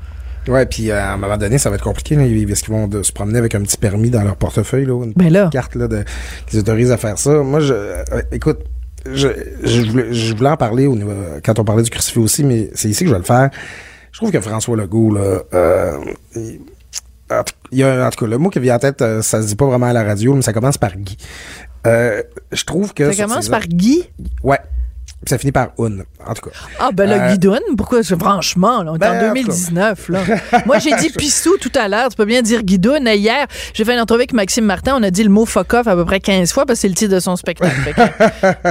[0.47, 2.89] Ouais, puis euh, à un moment donné, ça va être compliqué là, parce qu'ils vont
[3.03, 6.05] se promener avec un petit permis dans leur portefeuille, là, une ben carte là, de,
[6.45, 7.43] qui les autorise à faire ça.
[7.43, 8.59] Moi, je, euh, écoute,
[9.05, 9.27] je,
[9.63, 11.11] je, voulais, je voulais en parler au niveau,
[11.43, 13.49] quand on parlait du crucifix aussi, mais c'est ici que je vais le faire.
[14.11, 15.97] Je trouve que François Legault, là, euh,
[16.35, 16.59] il,
[17.71, 19.55] y a, en tout cas, le mot qui vient en tête, euh, ça se dit
[19.55, 21.17] pas vraiment à la radio, mais ça commence par Guy.
[21.85, 23.11] Euh, je trouve que...
[23.11, 24.03] Ça commence par Guy?
[24.43, 24.59] Ouais.
[25.25, 26.55] Puis ça finit par un, en tout cas.
[26.79, 28.03] Ah, ben là, Euh, Guidoune, pourquoi?
[28.03, 29.33] Franchement, là, on est Ben, en en tout cas.
[29.33, 30.19] 2019, là.
[30.67, 32.09] Moi, j'ai dit Pissou tout à l'heure.
[32.09, 33.07] Tu peux bien dire Guidoune.
[33.07, 34.95] Hier, j'ai fait une entrevue avec Maxime Martin.
[34.95, 36.87] On a dit le mot fuck off à peu près 15 fois parce que c'est
[36.89, 37.75] le titre de son spectacle.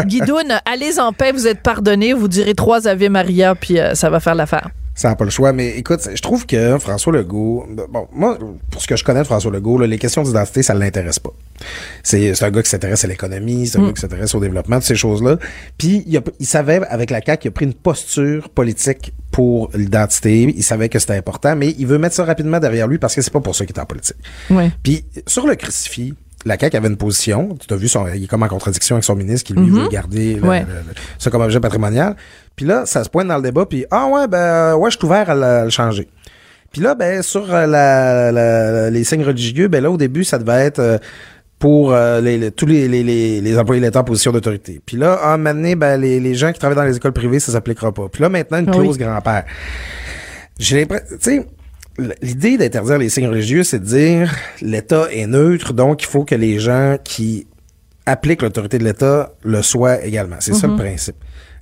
[0.07, 2.13] Guidoune, allez en paix, vous êtes pardonné.
[2.13, 4.69] Vous direz trois Ave Maria, puis euh, ça va faire l'affaire.
[4.97, 5.53] Ça n'a pas le choix.
[5.53, 8.39] Mais écoute, je trouve que François Legault, bon, moi,
[8.71, 11.19] pour ce que je connais de François Legault, là, les questions d'identité, ça ne l'intéresse
[11.19, 11.31] pas.
[12.03, 14.79] C'est c'est un gars qui s'intéresse à l'économie, c'est un gars qui s'intéresse au développement,
[14.79, 15.37] de ces choses-là.
[15.79, 19.71] Puis il, a- il savait, avec la CAQ, il a pris une posture politique pour
[19.75, 20.43] l'identité.
[20.57, 23.21] Il savait que c'était important, mais il veut mettre ça rapidement derrière lui parce que
[23.23, 24.17] c'est pas pour ça qu'il est en politique.
[24.51, 24.71] Oui.
[24.83, 26.15] Puis sur le crucifix,
[26.47, 27.57] la CAQ avait une position.
[27.67, 29.89] Tu as vu, son, il est comme en contradiction avec son ministre qui lui veut
[29.89, 30.61] garder le- Ouais.
[30.61, 32.17] le- le- ça comme objet patrimonial.
[32.57, 33.67] Puis là, ça se pointe dans le débat.
[33.67, 36.09] Puis ah ouais, ben euh, ouais, je suis ouvert à le, à le changer.
[36.73, 40.39] Puis là, ben sur euh, la, la- les signes religieux, ben là au début, ça
[40.39, 40.99] devait être euh,
[41.59, 44.81] pour euh, les, les- tous les, les, les, employés de l'État en position d'autorité.
[44.85, 47.13] Puis là, à un moment donné, ben, les, les gens qui travaillent dans les écoles
[47.13, 48.09] privées, ça s'appliquera pas.
[48.11, 48.77] Puis là, maintenant, une Oui.
[48.79, 49.45] clause grand-père.
[50.59, 51.47] J'ai l'impression, tu sais,
[52.23, 56.35] l'idée d'interdire les signes religieux, c'est de dire l'État est neutre, donc il faut que
[56.35, 57.47] les gens qui
[58.07, 60.37] appliquent l'autorité de l'État le soient également.
[60.41, 61.17] C'est ça le principe.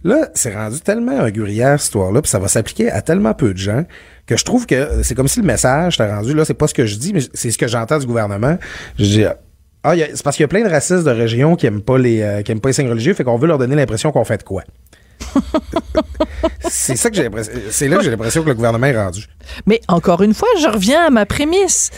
[0.04, 3.58] Là, c'est rendu tellement un cette histoire-là, puis ça va s'appliquer à tellement peu de
[3.58, 3.84] gens
[4.26, 6.74] que je trouve que c'est comme si le message t'as rendu, là, c'est pas ce
[6.74, 8.58] que je dis, mais c'est ce que j'entends du gouvernement.
[8.98, 9.24] Je dis,
[9.82, 12.20] ah, c'est parce qu'il y a plein de racistes de régions qui aiment pas les,
[12.20, 14.38] euh, qui aiment pas les signes religieux, fait qu'on veut leur donner l'impression qu'on fait
[14.38, 14.62] de quoi.
[16.68, 19.26] c'est ça que j'ai l'impression, c'est là que j'ai l'impression que le gouvernement est rendu.
[19.64, 21.90] Mais encore une fois, je reviens à ma prémisse.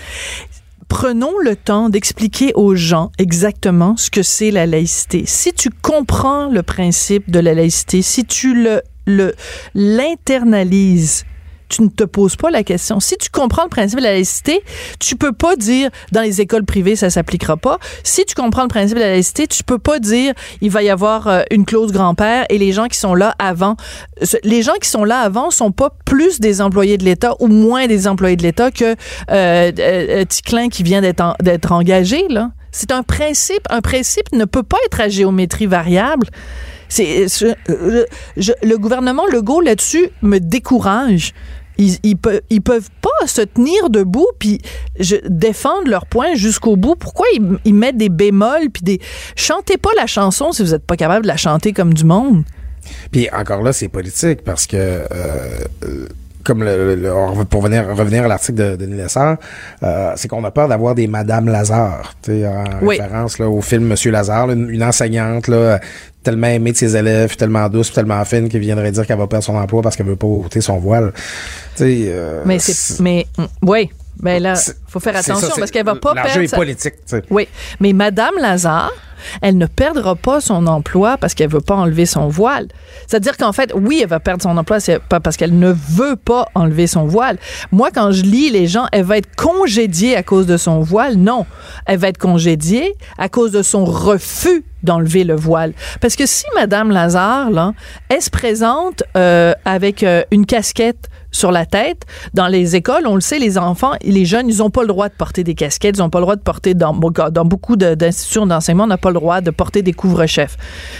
[0.89, 5.25] Prenons le temps d'expliquer aux gens exactement ce que c'est la laïcité.
[5.27, 8.83] Si tu comprends le principe de la laïcité, si tu le
[9.75, 11.25] l'internalises,
[11.69, 13.01] tu ne te poses pas la question.
[13.01, 14.63] Si tu comprends le principe de la laïcité,
[15.01, 17.79] tu peux pas dire dans les écoles privées ça s'appliquera pas.
[18.05, 20.91] Si tu comprends le principe de la laïcité, tu peux pas dire il va y
[20.91, 23.77] avoir euh, une clause grand-père et les gens qui sont là avant
[24.23, 27.49] ce- les gens qui sont là avant sont pas plus des employés de l'État ou
[27.49, 28.95] moins des employés de l'État que euh,
[29.31, 32.51] euh, euh, Ticlin qui vient d'être d'être engagé là.
[32.73, 33.63] C'est un principe.
[33.71, 36.27] Un principe ne peut pas être à géométrie variable.
[36.89, 38.05] C'est je-
[38.37, 41.33] je- le gouvernement Legault là-dessus me décourage.
[41.79, 44.63] Ils, ils, pe- ils peuvent pas se tenir debout puis
[45.29, 46.95] défendre leur point jusqu'au bout.
[46.97, 47.27] Pourquoi
[47.65, 49.01] ils, mettent des bémols puis des
[49.37, 52.45] chantez pas la chanson si vous êtes pas capable de la chanter comme du monde.
[53.11, 55.05] Puis encore là, c'est politique parce que euh,
[55.85, 56.07] euh,
[56.47, 59.37] comme le, le- pour venir revenir à l'article de Denis Lessard,
[59.83, 62.99] euh, c'est qu'on a peur d'avoir des Madame Lazare, tu sais, en Oui.
[63.01, 65.81] référence là, au film Monsieur Lazare, là, une, une enseignante là,
[66.23, 69.45] tellement aimée de ses élèves, tellement douce, tellement fine, qui viendrait dire qu'elle va perdre
[69.45, 71.13] son emploi parce qu'elle veut pas ôter son voile.
[71.77, 73.91] Tu sais, euh, Mais c'est mais mm, oui,
[74.23, 74.55] mais là
[74.87, 77.23] faut faire attention ça, parce qu'elle va pas perdre est sa- politique, tu sais.
[77.31, 77.49] Oui,
[77.81, 78.93] mais Madame Lazare,
[79.43, 82.69] elle ne perdra pas son emploi parce qu'elle veut pas enlever son voile.
[83.07, 86.17] C'est-à-dire qu'en fait, oui, elle va perdre son emploi, c'est pas parce qu'elle ne veut
[86.17, 87.39] pas enlever son voile.
[87.73, 91.17] Moi, quand je lis les gens, elle va être congédiée à cause de son voile?
[91.17, 91.47] Non,
[91.87, 95.73] elle va être congédiée à cause de son refus d'enlever le voile.
[96.01, 97.73] Parce que si Madame Lazare, là,
[98.09, 102.03] elle se présente euh, avec euh, une casquette sur la tête.
[102.35, 104.89] Dans les écoles, on le sait, les enfants, et les jeunes, ils n'ont pas le
[104.89, 108.47] droit de porter des casquettes, ils n'ont pas le droit de porter, dans, beaucoup d'institutions
[108.47, 110.57] d'enseignement, on n'a pas le droit de porter des couvre-chefs.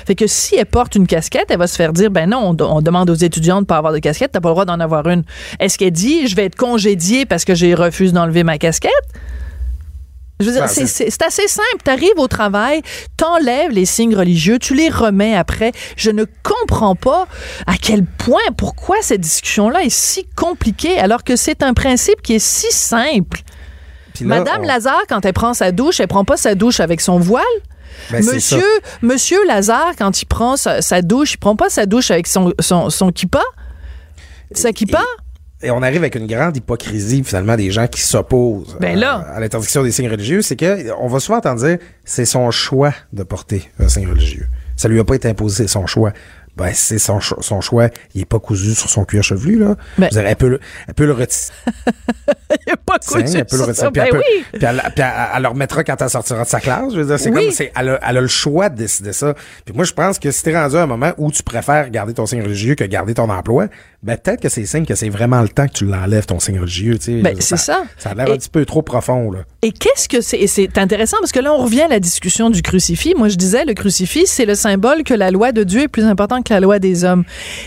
[0.07, 2.65] Fait que si elle porte une casquette, elle va se faire dire, ben non, on,
[2.65, 4.81] on demande aux étudiants de ne pas avoir de casquette, t'as pas le droit d'en
[4.81, 5.25] avoir une.
[5.59, 8.93] Est-ce qu'elle dit, je vais être congédiée parce que j'ai refusé d'enlever ma casquette?
[10.39, 11.79] Je veux dire, Ah, c'est- assez simple.
[11.85, 12.83] Tu arrives au travail,
[13.17, 15.73] t'enlèves les signes religieux, tu les remets après.
[15.97, 17.27] Je ne comprends pas
[17.67, 22.35] à quel point, pourquoi cette discussion-là est si compliquée alors que c'est un principe qui
[22.35, 23.41] est si simple.
[24.21, 27.01] Là, Madame on- Lazare, quand elle prend sa douche, elle prend pas sa douche avec
[27.01, 27.45] son voile.
[28.11, 28.23] ben.
[28.25, 28.65] Monsieur,
[29.01, 32.53] Monsieur Lazare, quand il prend sa, sa douche, il prend pas sa douche avec son,
[32.61, 33.43] son, son kippa?
[34.53, 35.01] Sa kippa?
[35.01, 35.26] Et
[35.71, 39.15] on arrive avec une grande hypocrisie, finalement, des gens qui s'opposent Ben euh, là.
[39.35, 40.43] à l'interdiction des signes religieux.
[40.43, 44.47] C'est que on va souvent entendre dire c'est son choix de porter un signe religieux.
[44.77, 46.13] Ça lui a pas été imposé, c'est son choix.
[46.57, 47.91] Ben, c'est son, cho- son choix.
[48.15, 49.77] Il est pas cousu sur son cuir chevelu, là.
[49.99, 51.53] Ben- dire, elle peut le, elle peut le retirer.
[52.67, 53.91] Il a pas cousu elle peut le retirer.
[53.91, 54.45] Puis Ben elle, oui.
[54.55, 56.95] puis elle, puis elle- elle le remettra quand elle sortira de sa classe.
[56.95, 57.45] Je veux dire, c'est Oui.
[57.47, 59.35] comme, c'est, elle, a, elle a le choix de décider ça.
[59.67, 62.15] Puis moi, je pense que si t'es rendu à un moment où tu préfères garder
[62.15, 63.67] ton signe religieux que garder ton emploi,
[64.03, 66.61] ben, peut-être que c'est signe que c'est vraiment le temps que tu l'enlèves, ton signe
[66.61, 67.23] religieux, tu sais.
[67.23, 67.85] Ben, c'est ça.
[67.99, 69.41] Ça a l'air un petit peu trop profond, là.
[69.63, 70.47] Et qu'est-ce que c'est?
[70.47, 73.15] C'est intéressant parce que là, on revient à la discussion du crucifix.
[73.17, 76.05] Moi, je disais, le crucifix, c'est le symbole que la loi de Dieu est plus
[76.05, 77.25] importante que la loi des hommes.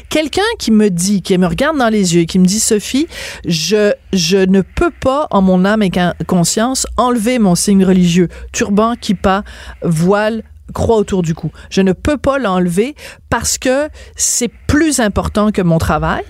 [0.09, 3.07] Quelqu'un qui me dit, qui me regarde dans les yeux, qui me dit, Sophie,
[3.45, 8.29] je, je ne peux pas, en mon âme et con- conscience, enlever mon signe religieux.
[8.53, 9.43] Turban, kippa,
[9.81, 11.51] voile, croix autour du cou.
[11.69, 12.95] Je ne peux pas l'enlever
[13.29, 16.23] parce que c'est plus important que mon travail.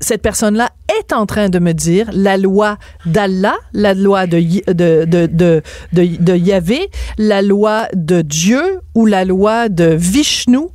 [0.00, 4.38] Cette personne-là est en train de me dire la loi d'Allah, la loi de,
[4.72, 10.66] de, de, de, Yahvé, la loi de Dieu ou la loi de Vishnu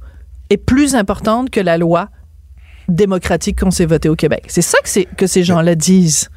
[0.50, 2.10] est plus importante que la loi
[2.89, 4.46] démocratique qu'on s'est votée au Québec.
[4.48, 6.30] C'est ça que, que ces gens-là disent.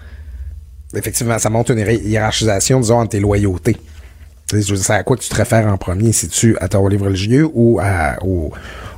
[0.95, 3.77] Effectivement, ça montre une hiérarchisation, disons, entre tes loyautés.
[4.47, 6.13] C'est à quoi tu te réfères en premier?
[6.13, 8.53] Si tu à ton livre religieux ou à, au,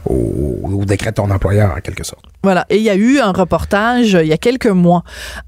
[0.07, 2.25] au, décret de ton employeur, en quelque sorte?
[2.47, 2.65] Voilà.
[2.71, 5.03] Et il y a eu un reportage euh, il y a quelques mois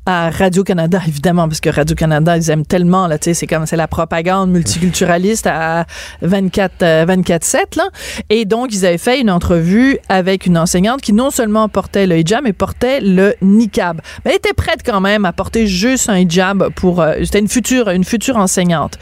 [0.04, 4.50] à Radio-Canada, évidemment, parce que Radio-Canada, ils aiment tellement, là, c'est comme, c'est la propagande
[4.50, 5.87] multiculturaliste à
[6.22, 7.84] 24, 24 7, là.
[8.30, 12.18] Et donc, ils avaient fait une entrevue avec une enseignante qui non seulement portait le
[12.18, 14.00] hijab, mais portait le niqab.
[14.24, 17.46] Mais elle était prête quand même à porter juste un hijab pour, euh, c'était une
[17.46, 18.98] future, une future enseignante.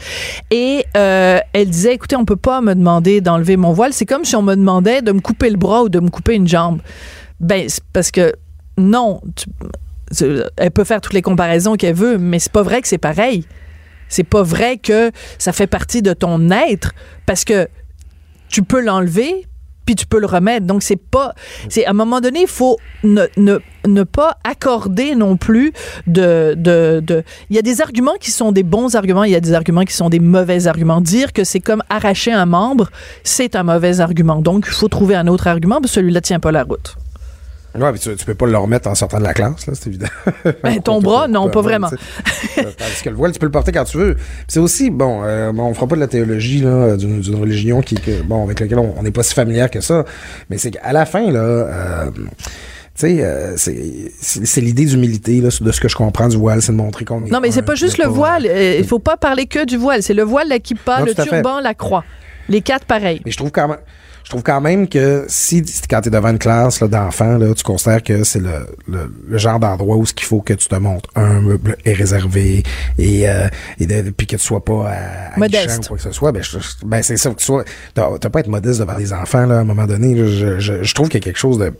[0.51, 3.91] Et, euh, elle disait, écoutez, on peut pas me demander d'enlever mon voile.
[3.91, 6.35] C'est comme si on me demandait de me couper le bras ou de me couper
[6.35, 6.79] une jambe.
[7.39, 8.33] Ben, parce que
[8.77, 9.21] non,
[10.57, 13.45] elle peut faire toutes les comparaisons qu'elle veut, mais c'est pas vrai que c'est pareil.
[14.09, 16.93] C'est pas vrai que ça fait partie de ton être
[17.25, 17.67] parce que
[18.47, 19.45] tu peux l'enlever
[19.85, 20.65] puis tu peux le remettre.
[20.65, 21.33] Donc c'est pas
[21.69, 25.73] c'est à un moment donné, il faut ne, ne, ne, pas accorder non plus
[26.05, 29.35] de de de il y a des arguments qui sont des bons arguments, il y
[29.35, 31.01] a des arguments qui sont des mauvais arguments.
[31.01, 32.89] Dire que c'est comme arracher un membre,
[33.23, 34.41] c'est un mauvais argument.
[34.41, 36.97] Donc il faut trouver un autre argument, mais celui-là tient pas la route.
[37.75, 40.07] Ouais, mais tu, peux pas le remettre en sortant de la classe, là, c'est évident.
[40.63, 41.89] Ben, ton bras, non, pas vraiment.
[42.55, 44.15] Parce que le voile, tu peux le porter quand tu veux.
[44.47, 48.59] C'est aussi, bon, euh, on fera pas de la théologie d'une religion qui, bon, avec
[48.59, 50.05] laquelle on n'est pas si familière que ça,
[50.49, 52.21] mais c'est qu'à la fin, là, euh, tu
[52.95, 57.05] sais, euh, c'est l'idée d'humilité, de ce que je comprends du voile, c'est de montrer
[57.05, 57.29] qu'on est.
[57.29, 58.45] Non, mais c'est pas juste le voile.
[58.79, 60.01] Il faut pas parler que du voile.
[60.01, 62.03] C'est le voile, la kippa, le turban, la croix.
[62.49, 63.21] Les quatre pareils.
[63.25, 63.77] Mais je trouve quand même
[64.27, 67.63] je trouve quand même que si, quand tu es devant une classe d'enfants, là, tu
[67.63, 71.09] considères que c'est le, le, genre d'endroit où ce qu'il faut que tu te montres
[71.15, 72.63] un meuble est réservé
[72.97, 73.47] et, euh,
[73.79, 76.43] et puis que tu sois pas à, modeste ou quoi que ce soit, ben,
[76.83, 77.63] ben c'est ça que tu sois.
[77.93, 80.17] T'as pas être modeste devant des enfants là, à un moment donné.
[80.17, 81.73] je, je, je, trouve qu'il y a quelque chose de.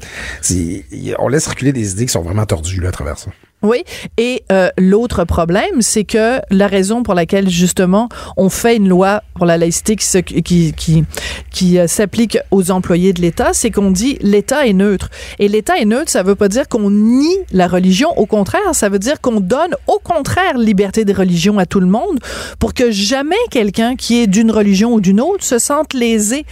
[1.20, 3.30] On laisse circuler des idées qui sont vraiment tordues là, à travers ça.
[3.64, 3.84] Oui,
[4.18, 9.24] et euh, l'autre problème, c'est que la raison pour laquelle justement on fait une loi
[9.34, 11.04] pour la laïcité qui qui
[11.52, 15.10] qui, euh, s'applique aux employés de l'État, c'est qu'on dit l'État est neutre.
[15.40, 18.90] Et l'État est neutre, ça veut pas dire qu'on nie la religion, au contraire, ça
[18.90, 22.20] veut dire qu'on donne au contraire liberté de religion à tout le monde
[22.60, 26.46] pour que jamais quelqu'un qui est d'une religion ou d'une autre se sente lésé.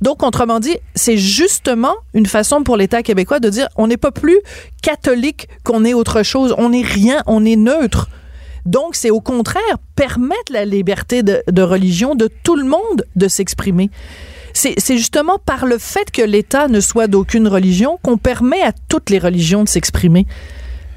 [0.00, 4.10] Donc autrement dit, c'est justement une façon pour l'État québécois de dire on n'est pas
[4.10, 4.38] plus
[4.86, 6.45] catholique qu'on est autre chose.
[6.58, 8.08] On n'est rien, on est neutre.
[8.66, 9.62] Donc, c'est au contraire
[9.94, 13.90] permettre la liberté de, religion de tout le monde de s'exprimer.
[14.52, 19.10] C'est justement par le fait que l'État ne soit d'aucune religion qu'on permet à toutes
[19.10, 20.26] les religions de s'exprimer.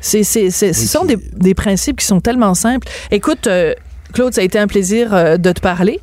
[0.02, 2.88] C'est, ce sont des, principes qui sont tellement simples.
[3.12, 3.74] Écoute, euh,
[4.14, 6.00] Claude, ça a été un plaisir euh, de te parler.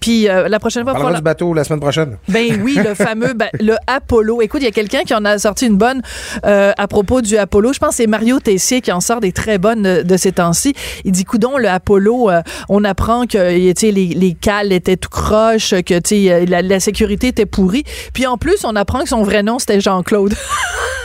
[0.00, 2.16] Puis euh, la prochaine fois, on du bateau la semaine prochaine.
[2.28, 4.40] Ben oui, le fameux ben, le Apollo.
[4.40, 6.02] Écoute, il y a quelqu'un qui en a sorti une bonne
[6.44, 7.74] euh, à propos du Apollo.
[7.74, 10.74] Je pense que c'est Mario Tessier qui en sort des très bonnes de, ces temps-ci.
[11.04, 15.74] Il dit coudon le Apollo, euh, on apprend que les, les cales étaient tout croches,
[15.82, 17.84] que la, la sécurité était pourrie.
[18.14, 20.34] Puis en plus, on apprend que son vrai nom c'était Jean-Claude.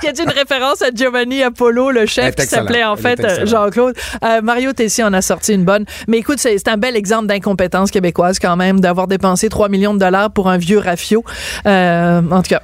[0.00, 3.94] qui est une référence à Giovanni Apollo, le chef qui s'appelait en fait Jean-Claude.
[4.24, 5.84] Euh, Mario Tessier en a sorti une bonne.
[6.06, 9.98] Mais écoute, c'est un bel exemple d'incompétence québécoise quand même, d'avoir dépensé 3 millions de
[9.98, 11.24] dollars pour un vieux rafio.
[11.66, 12.62] Euh, en tout cas.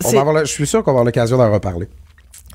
[0.00, 1.88] je suis sûr qu'on va avoir l'occasion d'en reparler.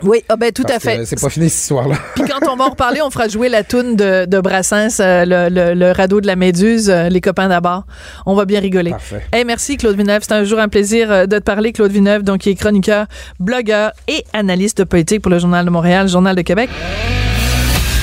[0.04, 1.06] Oui, ah ben tout à fait.
[1.06, 1.96] C'est pas fini cette histoire-là.
[2.16, 5.26] Puis quand on va en reparler, on fera jouer la toune de, de Brassens, euh,
[5.26, 7.84] le, le, radeau de la Méduse, euh, les copains d'abord.
[8.26, 8.92] On va bien rigoler.
[8.92, 9.24] Parfait.
[9.32, 10.22] Hey, merci Claude Vineuve.
[10.24, 13.06] C'est un jour un plaisir euh, de te parler, Claude Vineuve, donc qui est chroniqueur,
[13.40, 16.70] blogueur et analyste politique pour le Journal de Montréal, Journal de Québec.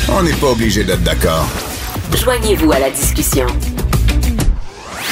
[0.08, 1.46] On n'est pas obligé d'être d'accord.
[2.16, 3.46] Joignez-vous à la discussion.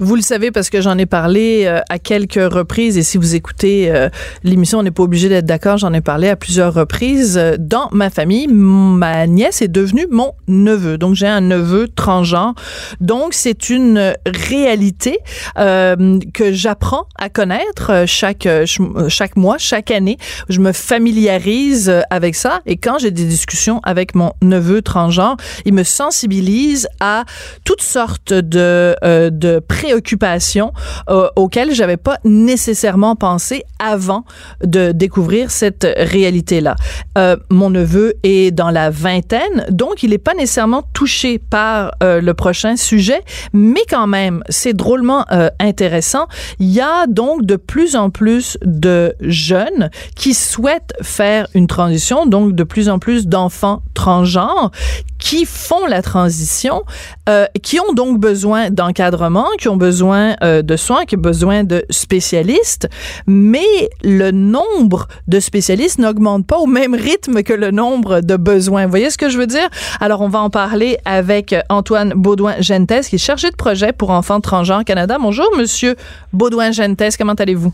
[0.00, 3.36] Vous le savez parce que j'en ai parlé euh, à quelques reprises et si vous
[3.36, 4.08] écoutez euh,
[4.42, 7.38] l'émission, on n'est pas obligé d'être d'accord, j'en ai parlé à plusieurs reprises.
[7.38, 10.98] Euh, dans ma famille, ma nièce est devenue mon neveu.
[10.98, 12.54] Donc j'ai un neveu transgenre.
[13.00, 15.18] Donc c'est une réalité
[15.56, 18.48] que j'apprends à connaître chaque
[19.08, 20.16] chaque mois, chaque année.
[20.48, 25.74] Je me familiarise avec ça et quand j'ai des discussions avec mon neveu transgenre, il
[25.74, 27.24] me sensibilise à
[27.64, 30.72] toutes sortes de de préoccupations
[31.10, 34.24] euh, auxquelles j'avais pas nécessairement pensé avant
[34.64, 36.74] de découvrir cette réalité-là.
[37.18, 42.22] Euh, mon neveu est dans la vingtaine, donc il n'est pas nécessairement touché par euh,
[42.22, 43.20] le prochain sujet,
[43.52, 46.28] mais quand même, c'est drôlement euh, intéressant.
[46.58, 52.24] Il y a donc de plus en plus de jeunes qui souhaitent faire une transition,
[52.24, 54.70] donc de plus en plus d'enfants transgenres
[55.24, 56.82] qui font la transition,
[57.30, 61.64] euh, qui ont donc besoin d'encadrement, qui ont besoin euh, de soins, qui ont besoin
[61.64, 62.90] de spécialistes,
[63.26, 68.84] mais le nombre de spécialistes n'augmente pas au même rythme que le nombre de besoins.
[68.84, 69.66] Vous voyez ce que je veux dire?
[69.98, 74.42] Alors, on va en parler avec Antoine Baudouin-Gentes, qui est chargé de projet pour Enfants
[74.42, 75.16] transgenres Canada.
[75.18, 75.96] Bonjour, Monsieur
[76.34, 77.72] Baudouin-Gentes, comment allez-vous?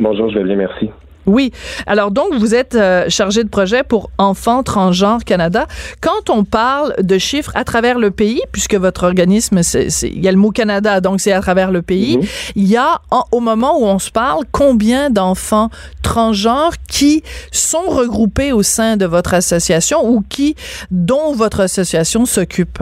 [0.00, 0.90] Bonjour, je vais bien, merci.
[1.26, 1.52] Oui.
[1.86, 5.66] Alors donc, vous êtes euh, chargé de projet pour Enfants Transgenres Canada.
[6.00, 9.60] Quand on parle de chiffres à travers le pays, puisque votre organisme,
[10.02, 12.24] il y a le mot Canada, donc c'est à travers le pays, mhm.
[12.56, 13.00] il y a,
[13.32, 15.70] au moment où on se parle, combien d'enfants
[16.02, 20.56] transgenres qui sont regroupés au sein de votre association ou qui,
[20.90, 22.78] dont votre association s'occupe?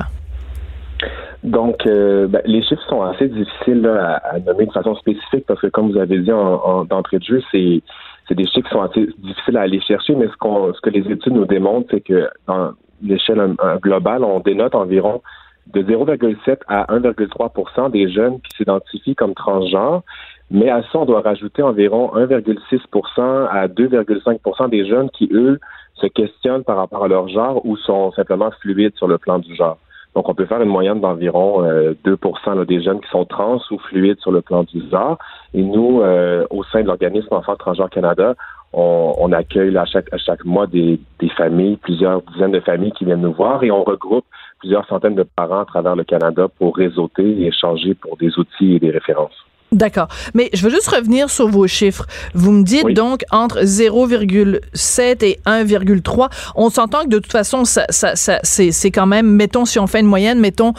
[1.44, 5.68] Donc, euh, ben, les chiffres sont assez difficiles à, nommer de façon spécifique parce que,
[5.68, 7.82] comme vous avez dit en d'entrée de jeu, c'est
[8.28, 10.90] c'est des chiffres qui sont assez difficiles à aller chercher, mais ce, qu'on, ce que
[10.90, 15.22] les études nous démontrent, c'est que dans l'échelle globale, on dénote environ
[15.72, 20.02] de 0,7 à 1,3 des jeunes qui s'identifient comme transgenres.
[20.50, 25.58] Mais à ça, on doit rajouter environ 1,6% à 2,5% des jeunes qui, eux,
[25.94, 29.54] se questionnent par rapport à leur genre ou sont simplement fluides sur le plan du
[29.54, 29.78] genre.
[30.18, 33.78] Donc, on peut faire une moyenne d'environ 2% euh, des jeunes qui sont trans ou
[33.78, 35.16] fluides sur le plan du genre.
[35.54, 38.34] Et nous, euh, au sein de l'organisme Enfants Transgenres Canada,
[38.72, 40.98] on, accueille à chaque, mois des,
[41.36, 44.24] familles, plusieurs dizaines de familles qui viennent nous voir et on regroupe
[44.58, 48.74] plusieurs centaines de parents à travers le Canada pour réseauter et échanger pour des outils
[48.74, 49.47] et des références.
[49.70, 50.08] D'accord.
[50.34, 52.06] Mais je veux juste revenir sur vos chiffres.
[52.34, 56.28] Vous me dites donc entre 0,7 et 1,3.
[56.54, 59.86] On s'entend que de toute façon, ça, ça, ça c'est quand même, mettons, si on
[59.86, 60.72] fait une moyenne, mettons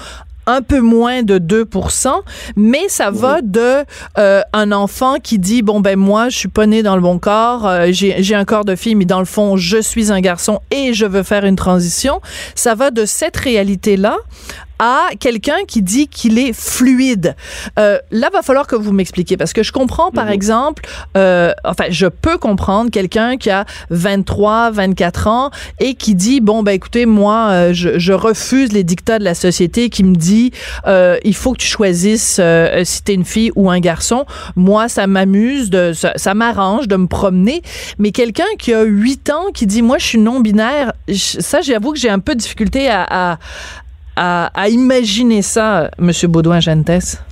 [0.47, 2.09] un peu moins de 2%
[2.55, 3.83] mais ça va de
[4.17, 7.19] euh, un enfant qui dit bon ben moi je suis pas né dans le bon
[7.19, 10.59] corps, euh, j'ai un corps de fille mais dans le fond je suis un garçon
[10.71, 12.19] et je veux faire une transition.
[12.55, 14.17] Ça va de cette réalité là
[14.79, 17.35] à quelqu'un qui dit qu'il est fluide.
[17.77, 20.31] Euh, là, va falloir que vous m'expliquiez parce que je comprends, par mhm.
[20.31, 20.83] exemple,
[21.17, 26.63] euh, enfin, je peux comprendre quelqu'un qui a 23, 24 ans et qui dit bon
[26.63, 30.51] ben écoutez, moi, euh, je, je, refuse les dictats de la société qui me dit
[30.87, 34.25] euh, il faut que tu choisisses euh, si t'es une fille ou un garçon.
[34.55, 37.61] Moi, ça m'amuse, de ça, ça m'arrange de me promener.
[37.97, 41.93] Mais quelqu'un qui a 8 ans qui dit moi, je suis non binaire, ça, j'avoue
[41.93, 43.37] que j'ai un peu de difficulté à, à
[44.19, 46.11] à, imaginer ça, M.
[46.27, 47.23] Baudouin-Gentes?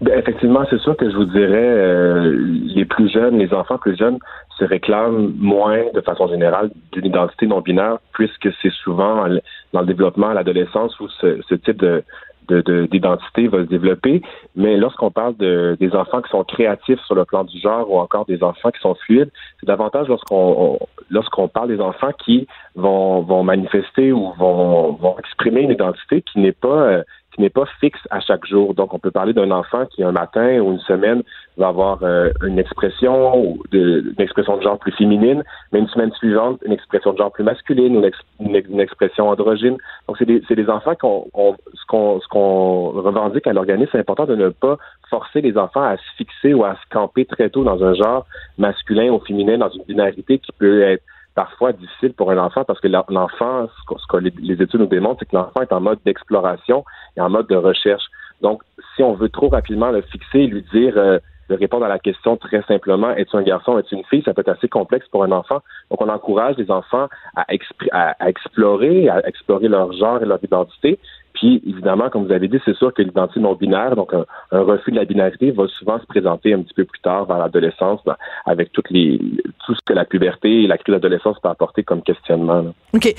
[0.00, 2.36] Ben, effectivement, c'est sûr que je vous dirais, euh,
[2.74, 4.18] les plus jeunes, les enfants plus jeunes
[4.58, 9.26] se réclament moins, de façon générale, d'une identité non binaire, puisque c'est souvent
[9.72, 12.02] dans le développement à l'adolescence où ce, type de,
[12.48, 14.22] d'identité va se développer.
[14.54, 17.98] Mais lorsqu'on parle de, des enfants qui sont créatifs sur le plan du genre ou
[17.98, 19.30] encore des enfants qui sont fluides,
[19.60, 20.78] c'est davantage lorsqu'on
[21.10, 26.40] lorsqu'on parle des enfants qui vont, vont manifester ou vont, vont exprimer une identité qui
[26.40, 27.02] n'est pas euh,
[27.38, 28.74] n'est pas fixe à chaque jour.
[28.74, 31.22] Donc, on peut parler d'un enfant qui, un matin ou une semaine,
[31.56, 36.12] va avoir euh, une expression de, une expression de genre plus féminine, mais une semaine
[36.12, 38.04] suivante, une expression de genre plus masculine ou
[38.40, 39.76] une, expression androgyne.
[40.08, 41.26] Donc, c'est des, enfants qu'on,
[41.74, 44.76] ce qu'on, qu'on revendique à l'organisme, c'est important de ne pas
[45.08, 48.26] forcer les enfants à se fixer ou à se camper très tôt dans un genre
[48.58, 51.02] masculin ou féminin, dans une binarité qui peut être
[51.36, 55.30] parfois difficile pour un enfant parce que l'enfant, ce que les études nous démontrent, c'est
[55.30, 56.84] que l'enfant est en mode d'exploration
[57.16, 58.04] et en mode de recherche.
[58.40, 58.62] Donc,
[58.96, 61.18] si on veut trop rapidement le fixer et lui dire euh,
[61.50, 64.40] de répondre à la question très simplement es-tu un garçon, es-tu une fille, ça peut
[64.40, 65.60] être assez complexe pour un enfant.
[65.90, 70.98] Donc, on encourage les enfants à, à explorer, à explorer leur genre et leur identité,
[71.36, 74.90] puis, évidemment, comme vous avez dit, c'est sûr que l'identité non binaire, donc un, refus
[74.90, 78.16] de la binarité, va souvent se présenter un petit peu plus tard vers l'adolescence, ben,
[78.46, 79.20] avec toutes les,
[79.66, 82.64] tout ce que la puberté et la crise d'adolescence peut apporter comme questionnement.
[82.94, 83.14] OK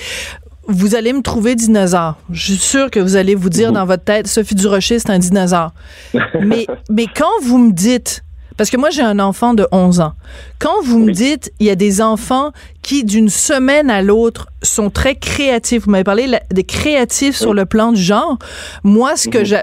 [0.69, 2.15] vous allez me trouver dinosaure.
[2.29, 3.75] Je suis sûre que vous allez vous dire mhm.
[3.75, 5.71] dans votre tête, Sophie Durocher, c'est un dinosaure.
[6.41, 8.21] mais, mais quand vous me dites
[8.57, 10.13] parce que moi, j'ai un enfant de 11 ans.
[10.59, 14.89] Quand vous me dites, il y a des enfants qui, d'une semaine à l'autre, sont
[14.89, 15.85] très créatifs.
[15.85, 18.37] Vous m'avez parlé des créatifs sur le plan du genre.
[18.83, 19.45] Moi, ce que mhm.
[19.45, 19.61] j'ai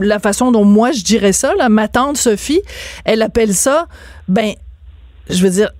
[0.00, 2.62] la façon dont moi je dirais ça, là, ma tante Sophie,
[3.04, 3.86] elle appelle ça,
[4.26, 4.54] ben,
[5.30, 5.70] je veux dire,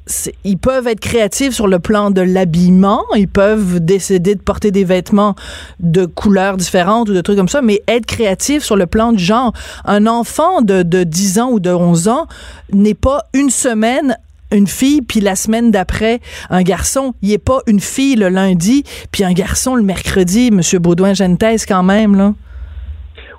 [0.45, 4.85] ils peuvent être créatifs sur le plan de l'habillement, ils peuvent décider de porter des
[4.85, 5.35] vêtements
[5.81, 9.23] de couleurs différentes ou de trucs comme ça, mais être créatif sur le plan du
[9.23, 9.53] genre.
[9.85, 12.27] Un enfant de, de 10 ans ou de 11 ans
[12.73, 14.17] n'est pas une semaine
[14.53, 16.21] une fille, puis la semaine d'après,
[16.51, 17.15] un garçon.
[17.23, 21.83] Il n'est pas une fille le lundi, puis un garçon le mercredi, Monsieur Baudouin-Gentès, quand
[21.83, 22.35] même, là.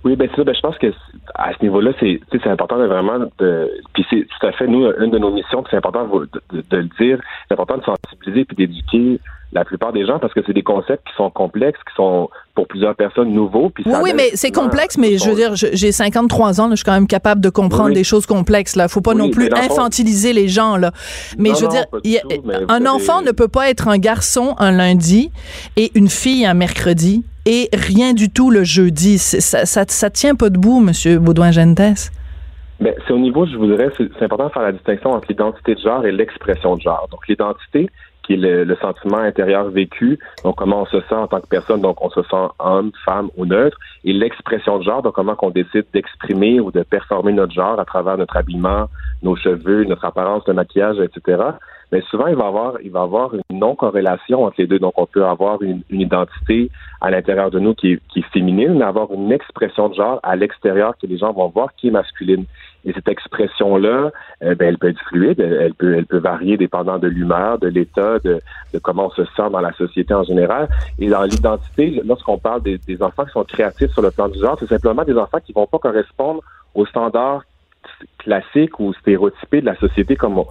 [0.03, 0.43] Oui, ben ça.
[0.43, 0.91] Ben, je pense que
[1.35, 4.85] à ce niveau-là, c'est c'est important de vraiment de puis c'est tout à fait nous
[4.99, 8.55] une de nos missions, c'est important de, de, le dire, c'est important de sensibiliser puis
[8.55, 9.19] d'éduquer
[9.53, 12.67] la plupart des gens parce que c'est des concepts qui sont complexes, qui sont pour
[12.67, 13.69] plusieurs personnes nouveaux.
[13.69, 16.85] Puis oui, oui, mais c'est complexe, mais je veux dire, j'ai 53 ans, je suis
[16.85, 18.75] quand même capable de comprendre des choses complexes.
[18.75, 20.91] Là, faut pas non plus infantiliser les gens là.
[21.37, 21.85] Mais je veux dire,
[22.69, 25.31] un enfant ne peut pas être un garçon un lundi
[25.77, 29.17] et une fille un mercredi et rien du tout le jeudi.
[29.17, 32.11] Ça, ça, ça tient pas debout, Monsieur Baudouin-Gentes.
[32.79, 35.75] Ben, c'est au niveau, je vous dirais, c'est important de faire la distinction entre l'identité
[35.75, 37.07] de genre et l'expression de genre.
[37.11, 37.89] Donc, l'identité,
[38.23, 41.81] qui est le, sentiment intérieur vécu, donc comment on se sent en tant que personne,
[41.81, 45.49] donc on se sent homme, femme ou neutre, et l'expression de genre, donc comment qu'on
[45.51, 48.89] décide d'exprimer ou de performer notre genre à travers notre habillement,
[49.21, 51.53] nos cheveux, notre apparence, le maquillage, etc
[51.93, 54.79] mais souvent il va avoir il avoir une non corrélation entre les deux.
[54.79, 58.85] Donc on peut avoir une, identité à l'intérieur de nous qui est, qui féminine, mais
[58.85, 62.45] avoir une expression de genre à l'extérieur que les gens vont voir qui est masculine.
[62.85, 64.11] Et cette expression-là,
[64.43, 67.67] euh, ben, elle peut être fluide, elle peut, elle peut varier dépendant de l'humeur, de
[67.67, 68.41] l'état, de,
[68.73, 70.67] de, comment on se sent dans la société en général.
[70.99, 74.39] Et dans l'identité, lorsqu'on parle des, des, enfants qui sont créatifs sur le plan du
[74.39, 76.41] genre, c'est simplement des enfants qui vont pas correspondre
[76.75, 77.43] aux standards
[78.17, 80.41] classique ou stéréotypé de la société, comme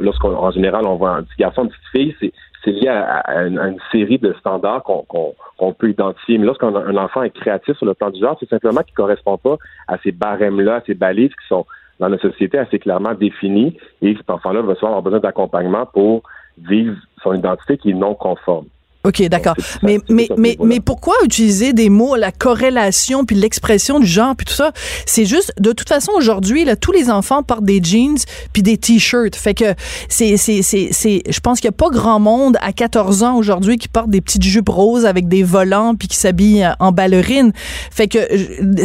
[0.00, 2.32] lorsqu'en général on voit un petit garçon, une petite fille,
[2.64, 6.38] c'est lié à, une, série de standards qu'on peut identifier.
[6.38, 9.38] Mais lorsqu'un enfant est créatif sur le plan du genre, c'est simplement qu'il ne correspond
[9.38, 9.56] pas
[9.88, 11.66] à ces barèmes-là, à ces balises qui sont
[11.98, 13.76] dans notre société assez clairement définies.
[14.02, 16.22] Et cet enfant-là va souvent avoir besoin d'accompagnement pour
[16.58, 18.66] vivre son identité qui est non conforme.
[19.02, 19.54] OK, d'accord.
[19.82, 24.44] Mais, mais, mais, mais pourquoi utiliser des mots, la corrélation, puis l'expression du genre, puis
[24.44, 24.72] tout ça?
[25.06, 28.18] C'est juste, de toute façon, aujourd'hui, là, tous les enfants portent des jeans
[28.52, 29.36] puis des t-shirts.
[29.36, 29.74] Fait que
[30.10, 33.36] c'est, c'est, c'est, c'est, je pense qu'il n'y a pas grand monde à 14 ans
[33.36, 37.52] aujourd'hui qui porte des petites jupes roses avec des volants puis qui s'habille en ballerine.
[37.90, 38.18] Fait que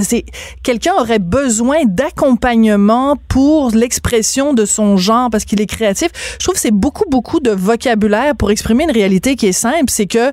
[0.01, 0.23] c'est,
[0.63, 6.09] quelqu'un aurait besoin d'accompagnement pour l'expression de son genre parce qu'il est créatif.
[6.39, 9.85] Je trouve que c'est beaucoup, beaucoup de vocabulaire pour exprimer une réalité qui est simple.
[9.89, 10.31] C'est que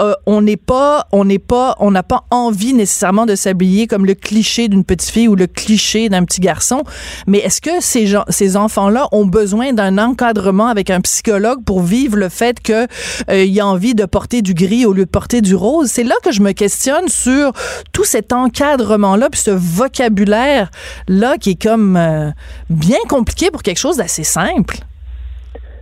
[0.00, 4.06] euh, on n'est pas, on n'est pas, on n'a pas envie nécessairement de s'habiller comme
[4.06, 6.82] le cliché d'une petite fille ou le cliché d'un petit garçon.
[7.26, 11.82] Mais est-ce que ces gens, ces enfants-là ont besoin d'un encadrement avec un psychologue pour
[11.82, 12.86] vivre le fait que
[13.30, 15.88] euh, y a envie de porter du gris au lieu de porter du rose?
[15.90, 17.52] C'est là que je me questionne sur
[17.92, 22.30] tout cet encadrement-là, puis ce vocabulaire-là qui est comme euh,
[22.70, 24.78] bien compliqué pour quelque chose d'assez simple.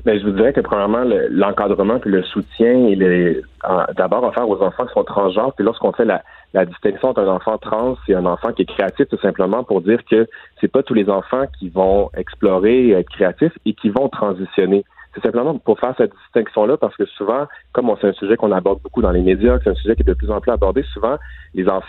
[0.07, 3.43] Ben, je vous dirais que premièrement, l'encadrement puis le soutien, il est
[3.97, 5.53] d'abord offert aux enfants qui sont transgenres.
[5.57, 6.23] Puis lorsqu'on fait la,
[6.65, 9.99] distinction entre un enfant trans et un enfant qui est créatif, tout simplement pour dire
[10.09, 10.29] que
[10.61, 14.85] c'est pas tous les enfants qui vont explorer, être créatifs et qui vont transitionner.
[15.13, 18.81] C'est simplement pour faire cette distinction-là, parce que souvent, comme c'est un sujet qu'on aborde
[18.83, 21.17] beaucoup dans les médias, c'est un sujet qui est de plus en plus abordé, souvent,
[21.55, 21.81] les, euh,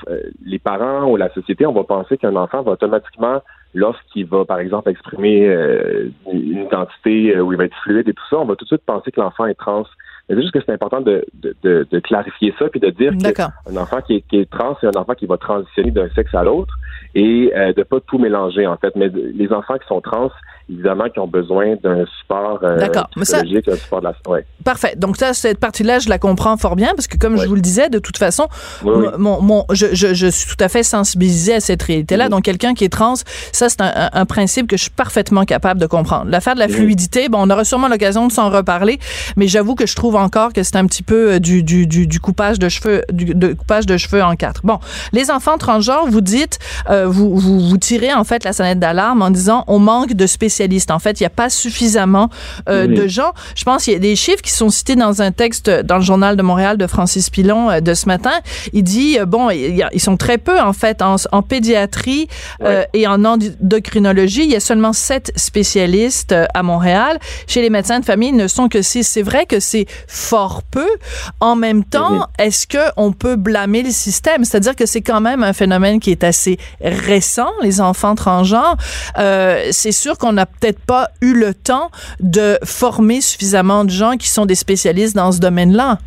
[0.43, 3.41] les parents ou la société, on va penser qu'un enfant va automatiquement
[3.73, 8.13] lorsqu'il va, par exemple, exprimer euh, une identité euh, où il va être fluide et
[8.13, 9.85] tout ça, on va tout de suite penser que l'enfant est trans.
[10.27, 13.77] Mais c'est juste que c'est important de, de, de, clarifier ça puis de dire qu'un
[13.77, 16.43] enfant qui est, qui est trans, c'est un enfant qui va transitionner d'un sexe à
[16.43, 16.73] l'autre
[17.17, 18.95] et euh, de pas tout mélanger en fait.
[18.95, 20.29] Mais les enfants qui sont trans,
[20.69, 22.77] évidemment, qui ont besoin d'un support euh,
[23.15, 24.31] psychologique, un support de la...
[24.31, 24.45] Ouais.
[24.63, 24.93] Parfait.
[24.95, 27.61] Donc ça, cette partie-là, je la comprends fort bien parce que comme je vous le
[27.61, 28.47] disais, de toute façon,
[28.83, 32.29] Mon, mon, je, je, je, suis tout à fait sensibilisé à cette réalité-là.
[32.29, 33.15] Donc quelqu'un qui est trans,
[33.51, 36.29] ça c'est un, un, principe que je suis parfaitement capable de comprendre.
[36.29, 38.99] L'affaire de la fluidité, bon, on aura sûrement l'occasion de s'en reparler,
[39.37, 42.05] mais j'avoue que je trouve encore que c'est un petit peu euh, du, du, du,
[42.05, 44.61] du, coupage de cheveux, du de coupage de cheveux en quatre.
[44.63, 44.77] Bon,
[45.13, 46.59] les enfants transgenres, vous dites,
[46.89, 50.27] euh, vous, vous, vous tirez en fait la sonnette d'alarme en disant on manque de
[50.27, 52.29] spécialistes en fait, il n'y a pas suffisamment
[52.69, 53.33] euh, de gens.
[53.55, 56.01] Je pense qu'il y a des chiffres qui sont cités dans un texte dans le
[56.01, 58.33] journal de Montréal de Francis Pilon euh, de ce matin.
[58.73, 62.27] Il dit, euh, bon, ils sont très peu en fait en, pédiatrie
[62.93, 64.43] et en endocrinologie.
[64.43, 67.19] Il y a seulement sept spécialistes à Montréal.
[67.47, 69.03] Chez les médecins de famille, ils ne sont que six.
[69.03, 70.87] C'est vrai que c'est fort peu.
[71.39, 74.43] En même temps, est-ce que on peut blâmer le système?
[74.45, 76.57] C'est-à-dire que c'est quand même un phénomène qui est assez
[76.89, 78.77] récent, les enfants transgenres.
[79.15, 84.29] c'est sûr qu'on a peut-être pas eu le temps de former suffisamment de gens qui
[84.29, 85.97] sont des spécialistes dans ce domaine-là.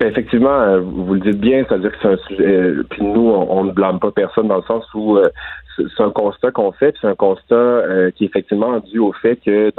[0.00, 2.44] Ben, effectivement, euh, vous le dites bien, c'est-à-dire que c'est un sujet.
[2.44, 5.28] Euh, puis nous, on, ne blâme pas personne dans le sens où euh,
[5.76, 9.36] c'est un constat qu'on fait, c'est un constat euh, qui est effectivement dû au fait
[9.36, 9.70] que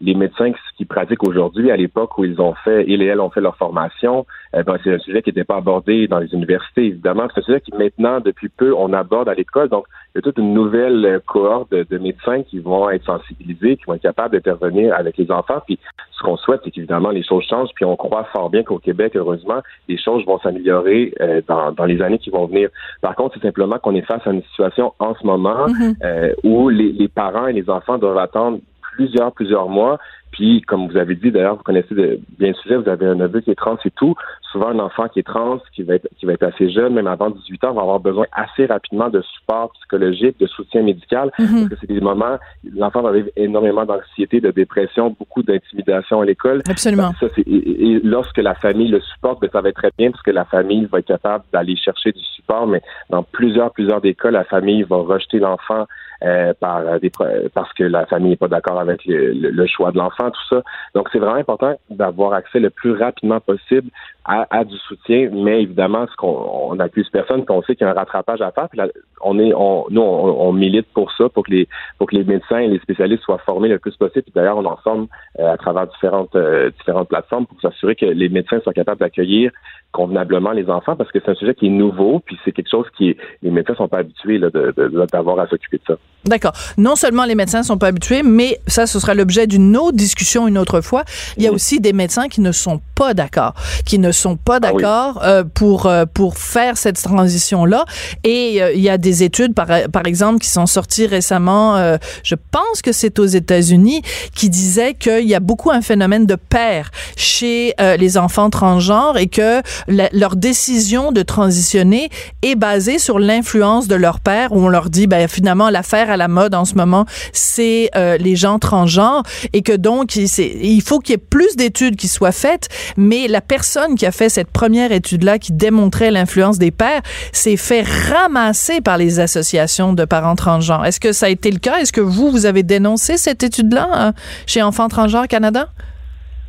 [0.00, 3.30] les médecins qui pratiquent aujourd'hui, à l'époque où ils ont fait, ils et elles ont
[3.30, 6.86] fait leur formation, euh, ben, c'est un sujet qui n'était pas abordé dans les universités,
[6.86, 7.26] évidemment.
[7.34, 9.68] C'est un sujet qui maintenant, depuis peu, on aborde à l'école.
[9.68, 13.76] Donc, il y a toute une nouvelle euh, cohorte de, médecins qui vont être sensibilisés,
[13.76, 15.60] qui vont être capables d'intervenir avec les enfants.
[15.66, 15.78] Puis,
[16.12, 17.70] ce qu'on souhaite, c'est qu'évidemment, les choses changent.
[17.74, 21.14] Puis, on croit fort bien qu'au Québec, heureusement, les choses vont s'améliorer
[21.48, 22.68] dans, dans les années qui vont venir.
[23.00, 25.94] Par contre, c'est simplement qu'on est face à une situation en ce moment mm-hmm.
[26.04, 28.60] euh, où les, les, parents et les enfants doivent attendre
[28.94, 29.98] plusieurs, plusieurs mois
[30.32, 33.40] puis, comme vous avez dit, d'ailleurs, vous connaissez bien le sujet, vous avez un neveu
[33.42, 34.14] qui est trans et tout.
[34.50, 37.06] Souvent, un enfant qui est trans, qui va être, qui va être assez jeune, même
[37.06, 41.68] avant 18 ans, va avoir besoin assez rapidement de support psychologique, de soutien médical, mhm.
[41.68, 42.38] parce que c'est des moments,
[42.74, 46.62] l'enfant va vivre énormément d'anxiété, de dépression, beaucoup d'intimidation à l'école.
[46.68, 47.12] Absolument.
[47.20, 50.30] Ça, et, lorsque la famille le supporte, ben, ça va être très bien, parce que
[50.30, 52.80] la famille va être capable d'aller chercher du support, mais
[53.10, 55.86] dans plusieurs, plusieurs des cas, la famille va rejeter l'enfant
[56.24, 57.10] euh, par des,
[57.54, 60.62] parce que la famille n'est pas d'accord avec le choix de l'enfant tout ça.
[60.94, 63.90] Donc, c'est vraiment important d'avoir accès le plus rapidement possible
[64.24, 67.92] à, du soutien, mais évidemment, ce qu'on on accuse personne, qu'on sait qu'il y a
[67.92, 68.68] un rattrapage à faire.
[68.68, 68.86] Puis là,
[69.20, 71.68] on est, on, nous, on, milite pour ça, pour que les,
[71.98, 74.22] pour que les médecins et les spécialistes soient formés le plus possible.
[74.22, 75.08] Puis d'ailleurs, on en forme
[75.40, 79.50] euh, à travers différentes, euh, différentes plateformes pour s'assurer que les médecins soient capables d'accueillir
[79.92, 82.86] convenablement les enfants parce que c'est un sujet qui est nouveau, puis c'est quelque chose
[82.96, 85.94] qui les médecins sont pas habitués d'avoir à s'occuper de ça.
[86.24, 86.52] D'accord.
[86.78, 90.48] Non seulement les médecins sont pas habitués, mais ça, ce sera l'objet d'une autre discussion
[90.48, 91.04] une autre fois.
[91.36, 93.54] Il y a aussi des médecins qui ne sont pas d'accord,
[93.84, 97.84] qui ne sont pas ah d'accord euh, pour euh, pour faire cette transition là.
[98.24, 101.76] Et euh, il y a des études, par par exemple, qui sont sorties récemment.
[102.22, 104.02] je pense que c'est aux États-Unis,
[104.34, 109.26] qui disaient qu'il y a beaucoup un phénomène de père chez les enfants transgenres et
[109.26, 112.10] que leur décision de transitionner
[112.42, 116.16] est basée sur l'influence de leur père, où on leur dit, ben finalement l'affaire à
[116.16, 120.98] la mode en ce moment, c'est les gens transgenres et que donc il, il faut
[120.98, 124.50] qu'il y ait plus d'études qui soient faites, mais la personne qui a fait cette
[124.50, 130.34] première étude-là qui démontrait l'influence des pères s'est fait ramasser par les associations de parents
[130.34, 130.84] transgenres.
[130.84, 131.78] Est-ce que ça a été le cas?
[131.78, 134.12] Est-ce que vous, vous avez dénoncé cette étude-là hein,
[134.44, 135.68] chez Enfants transgenres Canada?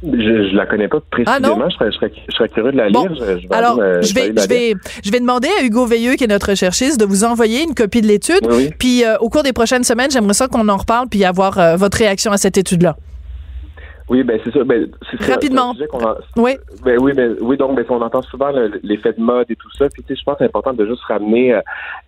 [0.01, 1.59] Je, je la connais pas précisément.
[1.61, 3.13] Ah je, serais, je, serais, curieux de la lire.
[3.15, 4.73] Je, vais alors, je, vais, je, vais,
[5.05, 8.01] je vais demander à Hugo Veilleux, qui est notre recherchiste, de vous envoyer une copie
[8.01, 8.47] de l'étude.
[8.79, 11.75] Puis, euh, au cours des prochaines semaines, j'aimerais ça qu'on en reparle puis avoir euh,
[11.75, 12.97] votre réaction à cette étude-là.
[14.09, 14.63] Oui, ben c'est ça.
[14.63, 15.73] Ben, c'est Rapidement.
[16.37, 16.57] oui.
[16.83, 18.51] Ben oui, mais oui, donc ben, on entend souvent
[18.83, 19.87] l'effet de mode et tout ça.
[19.89, 21.53] Puis tu sais, je pense que c'est important de juste ramener.
[21.53, 21.61] Euh,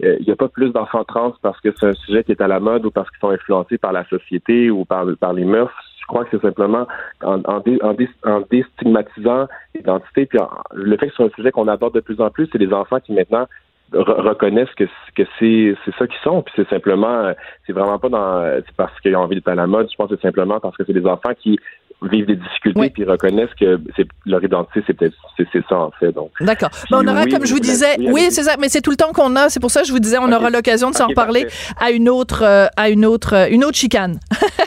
[0.04, 2.42] euh, il n'y a pas plus d'enfants trans parce que c'est un sujet qui est
[2.42, 5.46] à la mode ou parce qu'ils sont influencés par la société ou par par les
[5.46, 5.72] mœurs.
[6.02, 6.86] Je crois que c'est simplement
[7.24, 10.28] en, en, en, déstigmatisant l'identité.
[10.28, 10.38] Puis
[10.74, 13.00] le fait que c'est un sujet qu'on aborde de plus en plus, c'est des enfants
[13.00, 13.48] qui maintenant
[13.94, 14.86] reconnaissent que
[15.16, 17.32] que c'est c'est ça qu'ils sont puis c'est simplement
[17.66, 20.10] c'est vraiment pas dans c'est parce qu'ils ont envie d'être à la mode je pense
[20.10, 21.60] que c'est simplement parce que c'est des enfants qui
[22.08, 26.12] vivent des difficultés puis reconnaissent que c'est leur identité c'est peut-être c'est, ça en fait
[26.12, 26.32] donc.
[26.42, 26.70] D'accord.
[26.92, 29.36] On aura comme je vous disais oui, c'est ça mais c'est tout le temps qu'on
[29.36, 31.48] a c'est pour ça que je vous disais on aura l'occasion de s'en reparler
[31.80, 34.20] à une autre euh, à une autre euh, une autre chicane.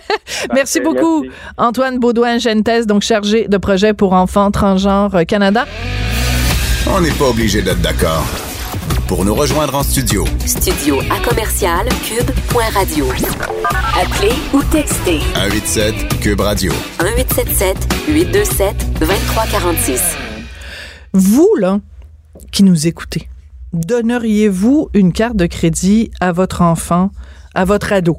[0.55, 1.25] Merci beaucoup
[1.57, 5.67] Antoine Baudouin Gentes donc chargé de projet pour enfants transgenres Canada.
[6.91, 8.48] On n'est pas obligé d'être d'accord
[9.09, 10.25] pour nous rejoindre en studio.
[10.45, 13.07] Studio à commercial cube.radio.
[13.99, 15.21] Appelez ou textez.
[15.35, 16.71] 187 cube radio.
[17.03, 20.03] 1877 827 2346.
[21.15, 21.81] Vous là
[22.53, 23.31] qui nous écoutez,
[23.73, 27.11] donneriez-vous une carte de crédit à votre enfant,
[27.55, 28.19] à votre ado?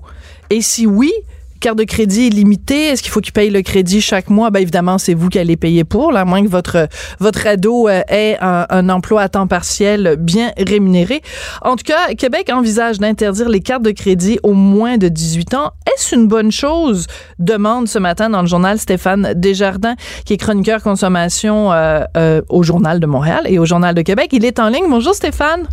[0.50, 1.14] Et si oui,
[1.60, 4.49] carte de crédit limitée, est-ce qu'il faut qu'il paye le crédit chaque mois?
[4.49, 6.88] Ben évidemment, c'est vous qui allez payer pour, à moins que votre,
[7.20, 11.22] votre ado euh, ait un, emploi à temps partiel bien rémunéré.
[11.62, 15.72] En tout cas, Québec envisage d'interdire les cartes de crédit aux moins de 18 ans.
[15.86, 17.07] Est-ce une bonne chose?
[17.38, 19.95] Demande ce matin dans le journal Stéphane Desjardins,
[20.26, 24.30] qui est chroniqueur consommation euh, euh, au Journal de Montréal et au Journal de Québec.
[24.32, 24.86] Il est en ligne.
[24.89, 25.68] Bonjour Stéphane.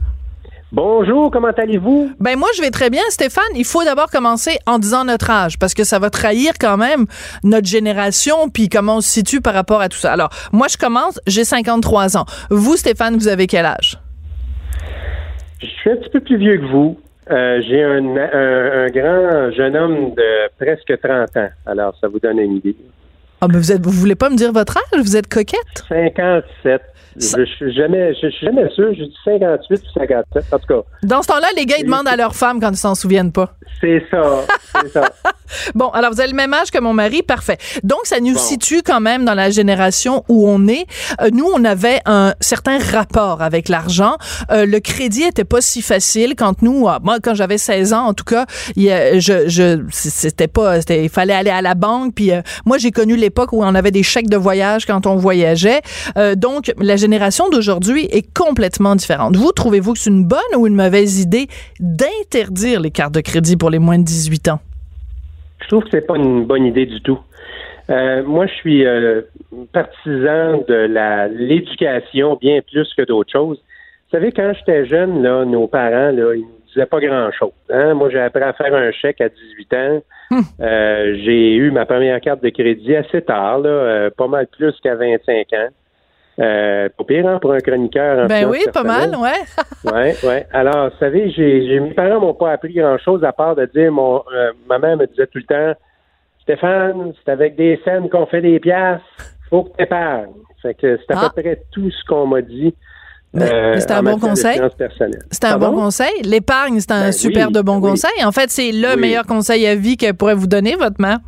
[0.77, 2.11] Bonjour, comment allez-vous?
[2.21, 3.43] Ben moi je vais très bien, Stéphane.
[3.55, 7.07] Il faut d'abord commencer en disant notre âge parce que ça va trahir quand même
[7.45, 10.13] notre génération puis comment on se situe par rapport à tout ça.
[10.13, 12.27] Alors moi je commence, j'ai 53 ans.
[12.51, 13.99] Vous Stéphane, vous avez quel âge?
[15.63, 17.01] Je suis un petit peu plus vieux que vous.
[17.31, 21.49] Euh, j'ai un, grand jeune homme de presque 30 ans.
[21.65, 22.77] Alors ça vous donne une idée.
[23.41, 25.01] Ah, mais vous êtes, vous voulez pas me dire votre âge?
[25.03, 25.59] Vous êtes coquette?
[25.89, 26.81] 57.
[27.19, 28.89] Ça- Je, je suis jamais, je, suis jamais sûr.
[28.95, 30.45] J'ai dit 58 ou 57.
[30.53, 32.77] En tout cas, Dans ce temps-là, les gars, ils demandent à leur femme quand ils
[32.77, 33.55] s'en souviennent pas.
[33.81, 34.23] c'est ça.
[34.83, 35.11] C'est ça.
[35.77, 37.57] Bon, alors vous avez le même âge que mon mari, parfait.
[37.85, 38.39] Donc ça nous Bon.
[38.41, 40.87] situe quand même dans la génération où on est.
[41.21, 44.17] Euh, nous, on avait un certain rapport avec l'argent.
[44.51, 48.07] Euh, le crédit était pas si facile quand nous, ah, moi quand j'avais 16 ans
[48.07, 48.89] en tout cas, il
[49.21, 52.15] je, je c'était pas, c'était, il fallait aller à la banque.
[52.17, 55.17] Puis euh, moi j'ai connu l'époque où on avait des chèques de voyage quand on
[55.17, 55.81] voyageait.
[56.17, 59.37] Euh, donc la génération d'aujourd'hui est complètement différente.
[59.37, 61.49] Vous trouvez-vous que c'est une bonne ou une mauvaise idée
[61.81, 64.61] d'interdire les cartes de crédit pour les moins de 18 ans?
[65.63, 67.19] Je trouve que c'est pas une bonne idée du tout.
[67.91, 69.23] Euh, moi, je suis euh,
[69.73, 70.89] partisan de
[71.37, 73.59] l'éducation bien plus que d'autres choses.
[73.59, 76.45] Vous savez, quand j'étais jeune, là, nos parents, là, ils
[76.77, 77.53] nous disaient pas grand-chose.
[77.71, 77.95] Hein?
[77.95, 80.03] Moi, j'ai appris à faire un chèque à 18 ans.
[80.61, 84.75] Euh, j'ai eu ma première carte de crédit assez tard, là, euh, pas mal plus
[84.83, 85.69] qu'à 25 ans.
[86.39, 88.25] Euh, pas pire, hein, pour un chroniqueur.
[88.25, 89.41] en Ben oui, pas mal, ouais.
[89.91, 90.47] Ouais, ouais.
[90.53, 94.23] Alors, vous savez, j'ai- mes parents m'ont pas appris grand-chose à part de dire, mon,
[94.35, 95.79] euh, ma mère me disait tout le temps,
[96.43, 99.01] Stéphane, c'est avec des scènes qu'on fait des pièces,
[99.51, 100.31] faut que t'épargnes.
[100.63, 101.31] Fait que c'est à Ah.
[101.35, 102.75] peu près tout ce qu'on m'a dit.
[103.35, 104.59] Euh, c'est un bon conseil.
[105.31, 105.71] C'est un Pardon?
[105.73, 106.23] bon conseil.
[106.25, 107.91] L'épargne, c'est un Ben super oui, de bon oui.
[107.91, 108.25] conseil.
[108.25, 109.01] En fait, c'est le Oui.
[109.01, 111.19] meilleur conseil à vie qu'elle pourrait vous donner, votre mère.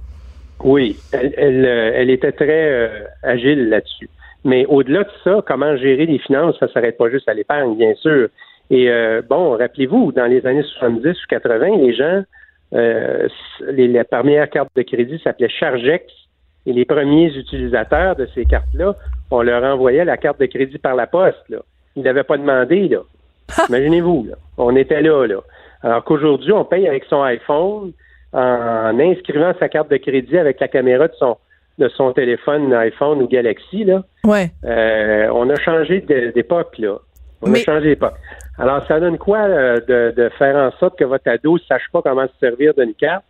[0.65, 2.89] Oui, elle, elle, euh, elle était très euh,
[3.23, 4.09] agile là-dessus.
[4.45, 7.77] Mais au-delà de ça, comment gérer les finances, ça ne s'arrête pas juste à l'épargne,
[7.77, 8.29] bien sûr.
[8.71, 12.23] Et euh, bon, rappelez-vous, dans les années 70 ou 80, les gens,
[12.73, 16.05] les, la première carte de crédit s'appelait Chargex,
[16.67, 18.95] et les premiers utilisateurs de ces cartes-là,
[19.31, 21.43] on leur envoyait la carte de crédit par la poste.
[21.49, 21.59] Là.
[21.99, 22.89] Ils n'avaient pas demandé.
[22.89, 22.99] Là.
[23.69, 24.37] Imaginez-vous, là.
[24.57, 25.27] on était là.
[25.27, 25.41] là.
[25.83, 27.93] Alors qu'aujourd'hui, on paye avec son iPhone
[28.33, 31.37] en inscrivant sa carte de crédit avec la caméra de son
[31.79, 34.51] de son téléphone iPhone ou Galaxy, là, Ouais.
[34.65, 36.01] euh, on a changé
[36.35, 36.97] d'époque, là.
[37.41, 38.15] On Mais- a changé d'époque.
[38.59, 41.85] Alors, ça donne quoi euh, de, de faire en sorte que votre ado ne sache
[41.93, 43.23] pas comment se servir d'une carte?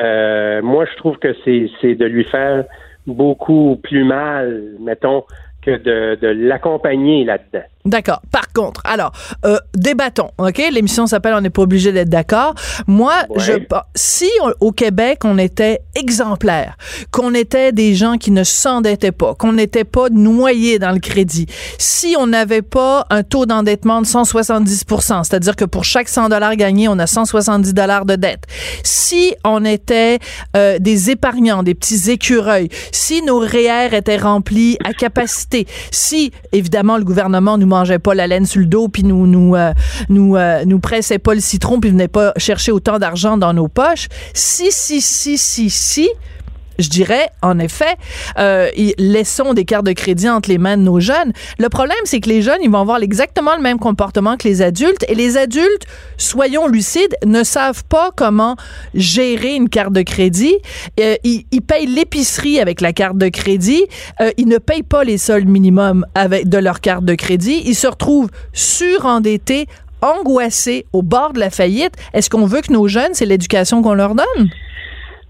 [0.00, 2.64] Euh, moi, je trouve que c'est c'est de lui faire
[3.06, 5.22] beaucoup plus mal, mettons,
[5.62, 7.64] que de, de l'accompagner là-dedans.
[7.86, 8.20] D'accord.
[8.30, 9.12] Par contre, alors,
[9.46, 10.60] euh, débattons, OK?
[10.70, 12.54] L'émission s'appelle On n'est pas obligé d'être d'accord.
[12.86, 13.36] Moi, Ouais.
[13.38, 13.52] je
[13.94, 16.76] si on- au Québec, on était exemplaire,
[17.10, 21.46] qu'on était des gens qui ne s'endettaient pas, qu'on n'était pas noyés dans le crédit,
[21.78, 26.56] si on n'avait pas un taux d'endettement de 170% c'est-à-dire que pour chaque 100 dollars
[26.56, 28.44] gagnés, on a 170 dollars de dette,
[28.82, 30.18] si on était
[30.56, 36.96] euh, des épargnants, des petits écureuils, si nos REER étaient remplis à capacité, si évidemment
[36.98, 39.72] le gouvernement nous mangeait pas la laine sur le dos puis nous nous euh,
[40.08, 43.68] nous euh, nous pressait pas le citron puis venait pas chercher autant d'argent dans nos
[43.68, 46.08] poches, si si si si si
[46.80, 47.96] je dirais, en effet,
[48.38, 48.68] euh,
[48.98, 51.32] laissons des cartes de crédit entre les mains de nos jeunes.
[51.58, 54.62] Le problème, c'est que les jeunes, ils vont avoir exactement le même comportement que les
[54.62, 55.04] adultes.
[55.08, 58.56] Et les adultes, soyons lucides, ne savent pas comment
[58.94, 60.56] gérer une carte de crédit.
[60.98, 63.84] Euh, ils, ils payent l'épicerie avec la carte de crédit.
[64.20, 67.62] Euh, ils ne payent pas les soldes minimums avec de leur carte de crédit.
[67.64, 69.66] Ils se retrouvent surendettés,
[70.02, 71.92] angoissés, au bord de la faillite.
[72.14, 74.50] Est-ce qu'on veut que nos jeunes, c'est l'éducation qu'on leur donne?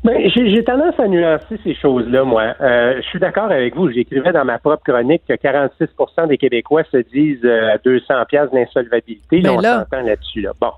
[0.03, 2.55] Ben, j'ai tendance à nuancer ces choses-là, moi.
[2.63, 3.91] Euh, je suis d'accord avec vous.
[3.91, 8.51] J'écrivais dans ma propre chronique que 46% des Québécois se disent euh, à 200 pièces
[8.51, 9.41] d'insolvabilité.
[9.43, 9.79] Là, Ben on là.
[9.85, 10.41] s'entend là-dessus.
[10.41, 10.53] Là.
[10.59, 10.71] Bon,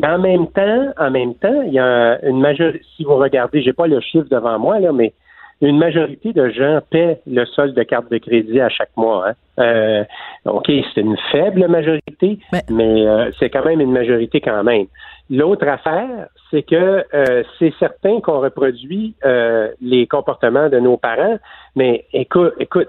[0.00, 2.80] mais en même temps, en même temps, il y a une majorité.
[2.96, 5.12] Si vous regardez, j'ai pas le chiffre devant moi là, mais
[5.60, 9.28] une majorité de gens paient le solde de carte de crédit à chaque mois.
[9.28, 9.32] Hein.
[9.58, 10.04] Euh,
[10.46, 14.86] ok, c'est une faible majorité, Mais- mais euh, c'est quand même une majorité quand même.
[15.30, 21.38] L'autre affaire, c'est que euh, c'est certain qu'on reproduit euh, les comportements de nos parents,
[21.76, 22.88] mais écoute, écoute,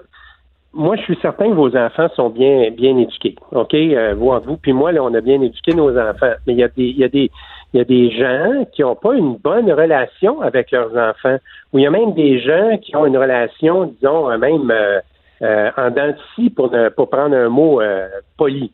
[0.72, 4.56] moi je suis certain que vos enfants sont bien bien éduqués, ok, euh, vous vous
[4.56, 6.98] puis moi là, on a bien éduqué nos enfants, mais il y a des il
[6.98, 7.30] y a des
[7.72, 11.36] il y a des gens qui n'ont pas une bonne relation avec leurs enfants,
[11.72, 15.00] ou il y a même des gens qui ont une relation, disons, euh, même euh,
[15.42, 16.14] euh, en dents
[16.54, 18.72] pour, ne, pour prendre un mot euh, poli.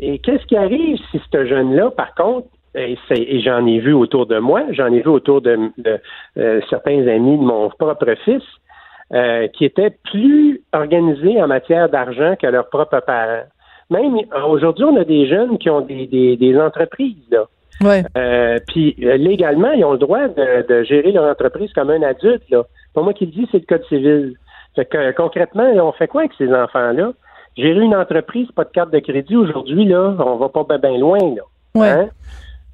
[0.00, 4.38] Et qu'est-ce qui arrive si ce jeune-là, par contre, et, j'en ai vu autour de
[4.38, 6.00] moi, j'en ai vu autour de, de,
[6.38, 8.42] euh, certains amis de mon propre fils,
[9.12, 13.44] euh, qui étaient plus organisés en matière d'argent que leurs propres parents.
[13.90, 14.16] Même
[14.50, 17.44] aujourd'hui, on a des jeunes qui ont des, des, des entreprises, là.
[17.82, 18.04] Ouais.
[18.16, 22.48] Euh, puis légalement, ils ont le droit de, de gérer leur entreprise comme un adulte.
[22.48, 22.62] Là.
[22.94, 24.34] Pas moi qui le dis, c'est le code civil.
[24.76, 27.12] Fait que concrètement, on fait quoi avec ces enfants-là?
[27.56, 31.18] Gérer une entreprise, pas de carte de crédit aujourd'hui, là, on va pas bien loin.
[31.18, 31.42] Là.
[31.74, 31.88] Ouais.
[31.88, 32.08] Hein?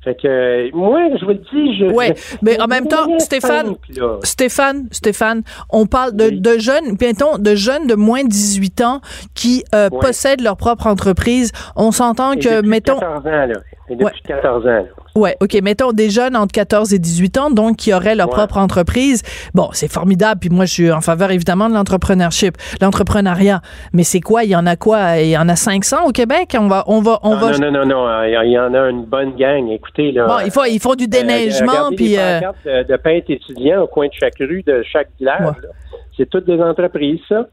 [0.05, 1.86] Fait que moi, je vous le dis, je.
[1.88, 4.18] Je- mais en même temps, Stéphane, simple.
[4.22, 6.40] Stéphane, Stéphane, on parle de, Oui.
[6.40, 9.01] de jeunes, mettons, de jeunes de moins de 18 ans
[9.34, 11.51] qui euh, possèdent leur propre entreprise.
[11.74, 13.55] On s'entend que, mettons, 14 ans, là.
[13.91, 14.12] Et depuis Ouais.
[14.43, 14.86] 14 ans,
[15.16, 18.34] ouais, ok, mettons des jeunes entre 14 et 18 ans, donc qui auraient leur Ouais.
[18.34, 19.22] propre entreprise.
[19.55, 20.41] Bon, c'est formidable.
[20.41, 23.61] Puis moi, je suis en faveur évidemment de l'entrepreneurship, l'entrepreneuriat.
[23.93, 24.45] Mais c'est quoi?
[24.45, 25.18] Il y en a quoi?
[25.18, 26.55] Il y en a 500 au Québec?
[26.59, 27.59] On va, on va, on non, va.
[27.59, 29.68] non, non, non, non, il y en a une bonne gang.
[29.70, 30.26] Écoutez, là.
[30.26, 32.09] Bon, il faut, ils font du Euh, déneigement, regardez puis.
[32.09, 35.41] les euh, pancartes de, de peintres étudiants au coin de chaque rue de chaque village.
[35.47, 35.68] Ouais.
[36.16, 37.47] C'est toutes des entreprises, ça.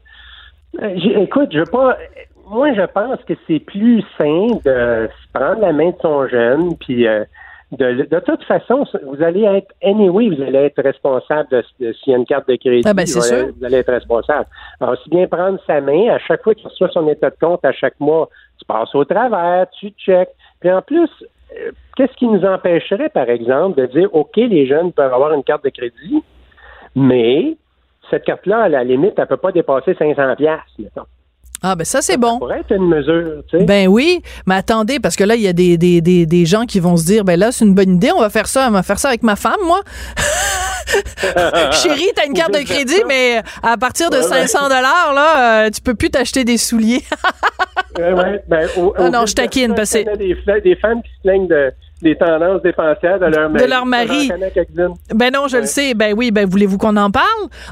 [0.82, 1.96] Euh, écoute, je veux pas.
[2.48, 6.76] Moi, je pense que c'est plus sain de se prendre la main de son jeune,
[6.78, 7.24] puis euh,
[7.72, 12.12] de, de toute façon, vous allez être anyway, vous allez être responsable de, de- s'il
[12.12, 12.82] y a une carte de crédit.
[12.86, 14.46] Ah ben, vous, allez, vous allez être responsable.
[14.80, 17.64] Alors, si bien prendre sa main, à chaque fois qu'il reçoit son état de compte,
[17.64, 18.28] à chaque mois,
[18.58, 20.30] tu passes au travers, tu checkes.
[20.60, 21.10] Puis en plus,
[21.58, 25.42] euh, qu'est-ce qui nous empêcherait, par exemple, de dire, OK, les jeunes peuvent avoir une
[25.42, 26.22] carte de crédit,
[26.94, 27.56] mais
[28.10, 31.02] cette carte-là, à la limite, elle peut pas dépasser 500 pièces, mettons.
[31.62, 32.38] Ah, ben ça, c'est Ça bon.
[32.38, 33.64] pourrait être une mesure, tu sais.
[33.64, 36.64] Ben oui, mais attendez, parce que là, il y a des, des, des, des gens
[36.66, 38.72] qui vont se dire, ben là, c'est une bonne idée, on va faire ça, on
[38.72, 39.80] va faire ça avec ma femme, moi.
[41.72, 44.46] Chérie, t'as une carte de crédit, mais à partir de Ouais, ouais.
[44.46, 47.02] 500 dollars, là, euh, tu peux plus t'acheter des souliers.
[47.98, 51.20] Ouais, ouais, ben, au- Ah non, je taquine, ça, parce que des femmes qui se
[51.22, 51.72] plaignent de,
[52.06, 53.66] des tendances dépensières de leur mari.
[53.68, 54.30] leur mari.
[55.14, 55.94] Ben non, je le sais.
[55.94, 57.24] Ben oui, ben voulez-vous qu'on en parle?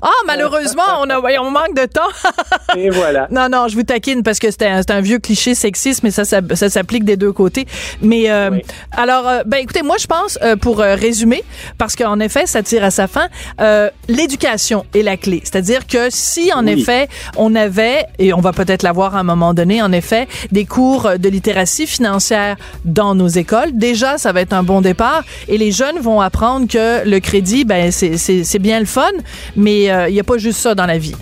[0.03, 2.01] Ah, malheureusement, on, a, on manque de temps.
[2.77, 3.29] Et voilà.
[3.31, 6.25] Non, non, je vous taquine parce que c'est un, un vieux cliché sexiste, mais ça,
[6.25, 7.67] ça, ça s'applique des deux côtés.
[8.03, 8.63] Mais euh, Oui.
[8.97, 11.45] alors, euh, ben écoutez, moi je pense, euh, pour résumer,
[11.79, 13.29] parce qu'en effet, ça tire à sa fin,
[13.61, 15.41] euh, l'éducation est la clé.
[15.45, 16.73] C'est-à-dire que si en Oui.
[16.81, 20.65] effet on avait, et on va peut-être l'avoir à un moment donné, en effet, des
[20.65, 25.59] cours de littératie financière dans nos écoles, déjà ça va être un bon départ, et
[25.59, 29.13] les jeunes vont apprendre que le crédit, ben c'est bien le fun,
[29.55, 31.15] mais euh, il n'y a pas juste ça dans la vie.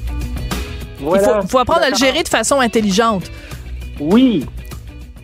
[1.01, 1.23] Voilà.
[1.23, 3.25] Il faut, faut apprendre à le gérer de façon intelligente.
[3.99, 4.47] Oui.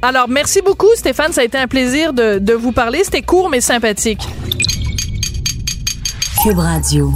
[0.02, 1.32] Alors, merci beaucoup, Stéphane.
[1.32, 3.02] Ça a été un plaisir de, de vous parler.
[3.04, 4.26] C'était court, mais sympathique.
[6.42, 7.12] Cube Radio.